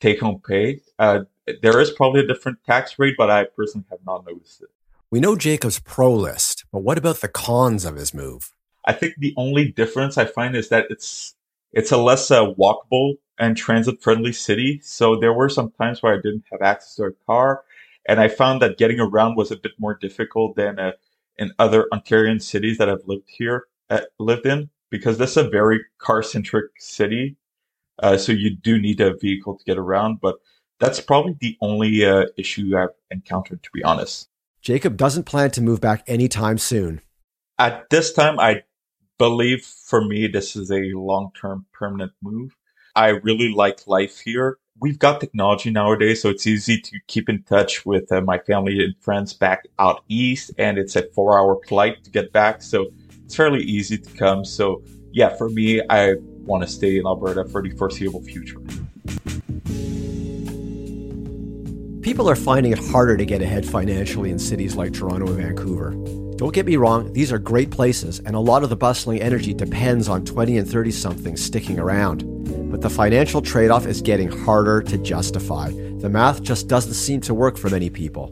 take 0.00 0.20
home 0.20 0.40
pay. 0.46 0.80
there 0.98 1.80
is 1.80 1.90
probably 1.90 2.20
a 2.20 2.26
different 2.26 2.58
tax 2.64 2.98
rate, 2.98 3.14
but 3.16 3.30
I 3.30 3.44
personally 3.44 3.86
have 3.90 4.00
not 4.06 4.26
noticed 4.26 4.62
it. 4.62 4.68
We 5.10 5.20
know 5.20 5.36
Jacob's 5.36 5.78
pro 5.78 6.12
list, 6.12 6.64
but 6.72 6.80
what 6.80 6.98
about 6.98 7.20
the 7.20 7.28
cons 7.28 7.84
of 7.84 7.96
his 7.96 8.12
move? 8.12 8.52
I 8.86 8.92
think 8.92 9.14
the 9.18 9.34
only 9.36 9.70
difference 9.70 10.18
I 10.18 10.24
find 10.24 10.56
is 10.56 10.68
that 10.70 10.86
it's 10.90 11.34
it's 11.72 11.92
a 11.92 11.96
less 11.96 12.30
uh, 12.30 12.52
walkable 12.54 13.14
and 13.38 13.56
transit 13.56 14.02
friendly 14.02 14.32
city. 14.32 14.80
So 14.82 15.16
there 15.16 15.32
were 15.32 15.48
some 15.48 15.70
times 15.72 16.02
where 16.02 16.14
I 16.14 16.16
didn't 16.16 16.44
have 16.50 16.62
access 16.62 16.94
to 16.96 17.04
a 17.04 17.12
car, 17.26 17.64
and 18.08 18.20
I 18.20 18.28
found 18.28 18.62
that 18.62 18.78
getting 18.78 19.00
around 19.00 19.36
was 19.36 19.50
a 19.50 19.56
bit 19.56 19.72
more 19.78 19.94
difficult 19.94 20.56
than 20.56 20.78
uh, 20.78 20.92
in 21.38 21.52
other 21.58 21.86
Ontarian 21.92 22.40
cities 22.40 22.78
that 22.78 22.88
I've 22.88 23.06
lived 23.06 23.28
here 23.28 23.66
uh, 23.90 24.00
lived 24.18 24.46
in 24.46 24.70
because 24.90 25.18
this 25.18 25.32
is 25.32 25.36
a 25.38 25.48
very 25.48 25.80
car 25.98 26.22
centric 26.22 26.66
city. 26.78 27.36
Uh, 28.02 28.16
so 28.16 28.32
you 28.32 28.54
do 28.54 28.78
need 28.78 29.00
a 29.00 29.16
vehicle 29.16 29.56
to 29.56 29.64
get 29.64 29.78
around, 29.78 30.20
but 30.20 30.36
that's 30.78 31.00
probably 31.00 31.36
the 31.40 31.56
only 31.60 32.04
uh, 32.04 32.26
issue 32.36 32.76
I've 32.76 32.90
encountered, 33.10 33.62
to 33.62 33.70
be 33.72 33.82
honest. 33.82 34.28
Jacob 34.60 34.96
doesn't 34.96 35.24
plan 35.24 35.50
to 35.52 35.62
move 35.62 35.80
back 35.80 36.02
anytime 36.06 36.58
soon. 36.58 37.00
At 37.58 37.88
this 37.88 38.12
time, 38.12 38.38
I 38.38 38.64
believe 39.18 39.64
for 39.64 40.04
me, 40.04 40.26
this 40.26 40.56
is 40.56 40.70
a 40.70 40.92
long 40.94 41.30
term 41.40 41.66
permanent 41.72 42.12
move. 42.22 42.54
I 42.96 43.08
really 43.08 43.52
like 43.52 43.86
life 43.86 44.20
here. 44.20 44.56
We've 44.80 44.98
got 44.98 45.20
technology 45.20 45.70
nowadays, 45.70 46.22
so 46.22 46.30
it's 46.30 46.46
easy 46.46 46.80
to 46.80 46.98
keep 47.06 47.28
in 47.28 47.42
touch 47.42 47.84
with 47.84 48.10
uh, 48.10 48.22
my 48.22 48.38
family 48.38 48.82
and 48.82 48.94
friends 49.02 49.34
back 49.34 49.64
out 49.78 50.02
east, 50.08 50.50
and 50.56 50.78
it's 50.78 50.96
a 50.96 51.02
four 51.14 51.38
hour 51.38 51.60
flight 51.68 52.02
to 52.04 52.10
get 52.10 52.32
back. 52.32 52.62
So 52.62 52.86
it's 53.24 53.36
fairly 53.36 53.62
easy 53.62 53.98
to 53.98 54.10
come. 54.14 54.46
So, 54.46 54.82
yeah, 55.12 55.36
for 55.36 55.50
me, 55.50 55.82
I 55.90 56.14
want 56.46 56.62
to 56.62 56.68
stay 56.68 56.96
in 56.96 57.06
Alberta 57.06 57.44
for 57.44 57.62
the 57.62 57.70
foreseeable 57.76 58.22
future. 58.22 58.60
People 62.00 62.30
are 62.30 62.36
finding 62.36 62.72
it 62.72 62.78
harder 62.78 63.18
to 63.18 63.26
get 63.26 63.42
ahead 63.42 63.66
financially 63.66 64.30
in 64.30 64.38
cities 64.38 64.74
like 64.74 64.94
Toronto 64.94 65.26
and 65.26 65.36
Vancouver. 65.36 65.90
Don't 66.36 66.54
get 66.54 66.64
me 66.64 66.76
wrong, 66.76 67.12
these 67.12 67.32
are 67.32 67.38
great 67.38 67.70
places, 67.70 68.20
and 68.20 68.36
a 68.36 68.40
lot 68.40 68.62
of 68.62 68.70
the 68.70 68.76
bustling 68.76 69.20
energy 69.20 69.52
depends 69.52 70.08
on 70.08 70.24
20 70.24 70.58
and 70.58 70.70
30 70.70 70.90
somethings 70.92 71.44
sticking 71.44 71.78
around. 71.78 72.24
But 72.76 72.82
the 72.82 72.90
financial 72.90 73.40
trade 73.40 73.70
off 73.70 73.86
is 73.86 74.02
getting 74.02 74.28
harder 74.28 74.82
to 74.82 74.98
justify. 74.98 75.70
The 75.70 76.10
math 76.10 76.42
just 76.42 76.68
doesn't 76.68 76.92
seem 76.92 77.22
to 77.22 77.32
work 77.32 77.56
for 77.56 77.70
many 77.70 77.88
people. 77.88 78.30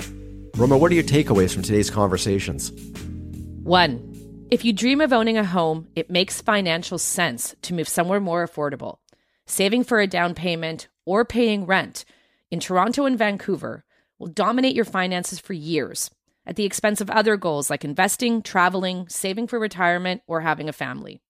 Roma, 0.54 0.76
what 0.76 0.92
are 0.92 0.94
your 0.94 1.02
takeaways 1.02 1.54
from 1.54 1.62
today's 1.62 1.88
conversations? 1.88 2.70
One, 3.62 4.46
If 4.50 4.62
you 4.62 4.74
dream 4.74 5.00
of 5.00 5.14
owning 5.14 5.38
a 5.38 5.46
home, 5.46 5.88
it 5.96 6.10
makes 6.10 6.42
financial 6.42 6.98
sense 6.98 7.56
to 7.62 7.72
move 7.72 7.88
somewhere 7.88 8.20
more 8.20 8.46
affordable. 8.46 8.98
Saving 9.46 9.82
for 9.82 9.98
a 9.98 10.06
down 10.06 10.34
payment 10.34 10.88
or 11.06 11.24
paying 11.24 11.64
rent 11.64 12.04
in 12.50 12.60
Toronto 12.60 13.06
and 13.06 13.16
Vancouver 13.16 13.86
will 14.18 14.26
dominate 14.26 14.76
your 14.76 14.84
finances 14.84 15.40
for 15.40 15.54
years 15.54 16.10
at 16.46 16.56
the 16.56 16.66
expense 16.66 17.00
of 17.00 17.08
other 17.08 17.38
goals 17.38 17.70
like 17.70 17.82
investing, 17.82 18.42
traveling, 18.42 19.08
saving 19.08 19.46
for 19.46 19.58
retirement, 19.58 20.20
or 20.26 20.42
having 20.42 20.68
a 20.68 20.72
family. 20.74 21.22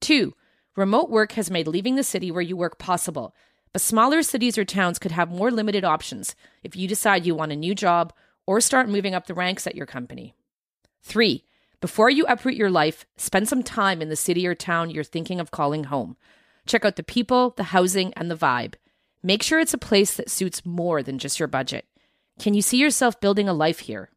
Two, 0.00 0.32
remote 0.76 1.10
work 1.10 1.32
has 1.32 1.50
made 1.50 1.66
leaving 1.66 1.96
the 1.96 2.04
city 2.04 2.30
where 2.30 2.42
you 2.42 2.56
work 2.56 2.78
possible, 2.78 3.34
but 3.72 3.82
smaller 3.82 4.22
cities 4.22 4.56
or 4.56 4.64
towns 4.64 4.98
could 4.98 5.12
have 5.12 5.30
more 5.30 5.50
limited 5.50 5.84
options 5.84 6.36
if 6.62 6.76
you 6.76 6.86
decide 6.86 7.26
you 7.26 7.34
want 7.34 7.52
a 7.52 7.56
new 7.56 7.74
job 7.74 8.12
or 8.46 8.60
start 8.60 8.88
moving 8.88 9.14
up 9.14 9.26
the 9.26 9.34
ranks 9.34 9.66
at 9.66 9.74
your 9.74 9.86
company. 9.86 10.34
Three, 11.02 11.44
before 11.80 12.10
you 12.10 12.24
uproot 12.26 12.56
your 12.56 12.70
life, 12.70 13.06
spend 13.16 13.48
some 13.48 13.62
time 13.62 14.00
in 14.00 14.08
the 14.08 14.16
city 14.16 14.46
or 14.46 14.54
town 14.54 14.90
you're 14.90 15.04
thinking 15.04 15.40
of 15.40 15.50
calling 15.50 15.84
home. 15.84 16.16
Check 16.66 16.84
out 16.84 16.96
the 16.96 17.02
people, 17.02 17.50
the 17.56 17.64
housing, 17.64 18.12
and 18.14 18.30
the 18.30 18.36
vibe. 18.36 18.74
Make 19.22 19.42
sure 19.42 19.60
it's 19.60 19.74
a 19.74 19.78
place 19.78 20.16
that 20.16 20.30
suits 20.30 20.64
more 20.64 21.02
than 21.02 21.18
just 21.18 21.38
your 21.38 21.48
budget. 21.48 21.86
Can 22.38 22.54
you 22.54 22.62
see 22.62 22.78
yourself 22.78 23.20
building 23.20 23.48
a 23.48 23.54
life 23.54 23.80
here? 23.80 24.10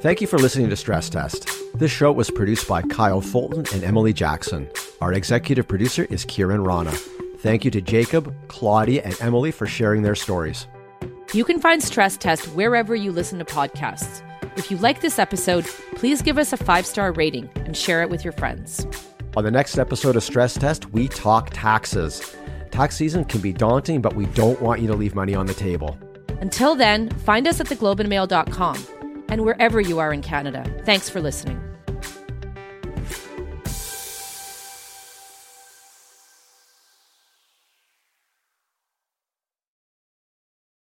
Thank 0.00 0.20
you 0.20 0.26
for 0.26 0.38
listening 0.38 0.70
to 0.70 0.76
Stress 0.76 1.08
Test. 1.08 1.61
This 1.74 1.90
show 1.90 2.12
was 2.12 2.30
produced 2.30 2.68
by 2.68 2.82
Kyle 2.82 3.22
Fulton 3.22 3.64
and 3.72 3.82
Emily 3.82 4.12
Jackson. 4.12 4.68
Our 5.00 5.14
executive 5.14 5.66
producer 5.66 6.06
is 6.10 6.26
Kiran 6.26 6.66
Rana. 6.66 6.92
Thank 7.38 7.64
you 7.64 7.70
to 7.70 7.80
Jacob, 7.80 8.34
Claudia, 8.48 9.02
and 9.02 9.16
Emily 9.20 9.50
for 9.50 9.66
sharing 9.66 10.02
their 10.02 10.14
stories. 10.14 10.66
You 11.32 11.44
can 11.44 11.58
find 11.58 11.82
Stress 11.82 12.18
Test 12.18 12.44
wherever 12.48 12.94
you 12.94 13.10
listen 13.10 13.38
to 13.38 13.44
podcasts. 13.46 14.20
If 14.56 14.70
you 14.70 14.76
like 14.76 15.00
this 15.00 15.18
episode, 15.18 15.64
please 15.94 16.20
give 16.20 16.36
us 16.36 16.52
a 16.52 16.58
five 16.58 16.84
star 16.84 17.10
rating 17.10 17.48
and 17.64 17.74
share 17.74 18.02
it 18.02 18.10
with 18.10 18.22
your 18.22 18.32
friends. 18.34 18.86
On 19.34 19.42
the 19.42 19.50
next 19.50 19.78
episode 19.78 20.14
of 20.14 20.22
Stress 20.22 20.54
Test, 20.54 20.92
we 20.92 21.08
talk 21.08 21.50
taxes. 21.54 22.36
Tax 22.70 22.96
season 22.96 23.24
can 23.24 23.40
be 23.40 23.52
daunting, 23.52 24.02
but 24.02 24.14
we 24.14 24.26
don't 24.26 24.60
want 24.60 24.82
you 24.82 24.88
to 24.88 24.94
leave 24.94 25.14
money 25.14 25.34
on 25.34 25.46
the 25.46 25.54
table. 25.54 25.98
Until 26.42 26.74
then, 26.74 27.08
find 27.10 27.48
us 27.48 27.60
at 27.60 27.66
theglobeandmail.com 27.68 29.01
and 29.32 29.46
wherever 29.46 29.80
you 29.80 29.98
are 29.98 30.12
in 30.12 30.20
Canada. 30.20 30.62
Thanks 30.84 31.08
for 31.08 31.22
listening. 31.22 31.71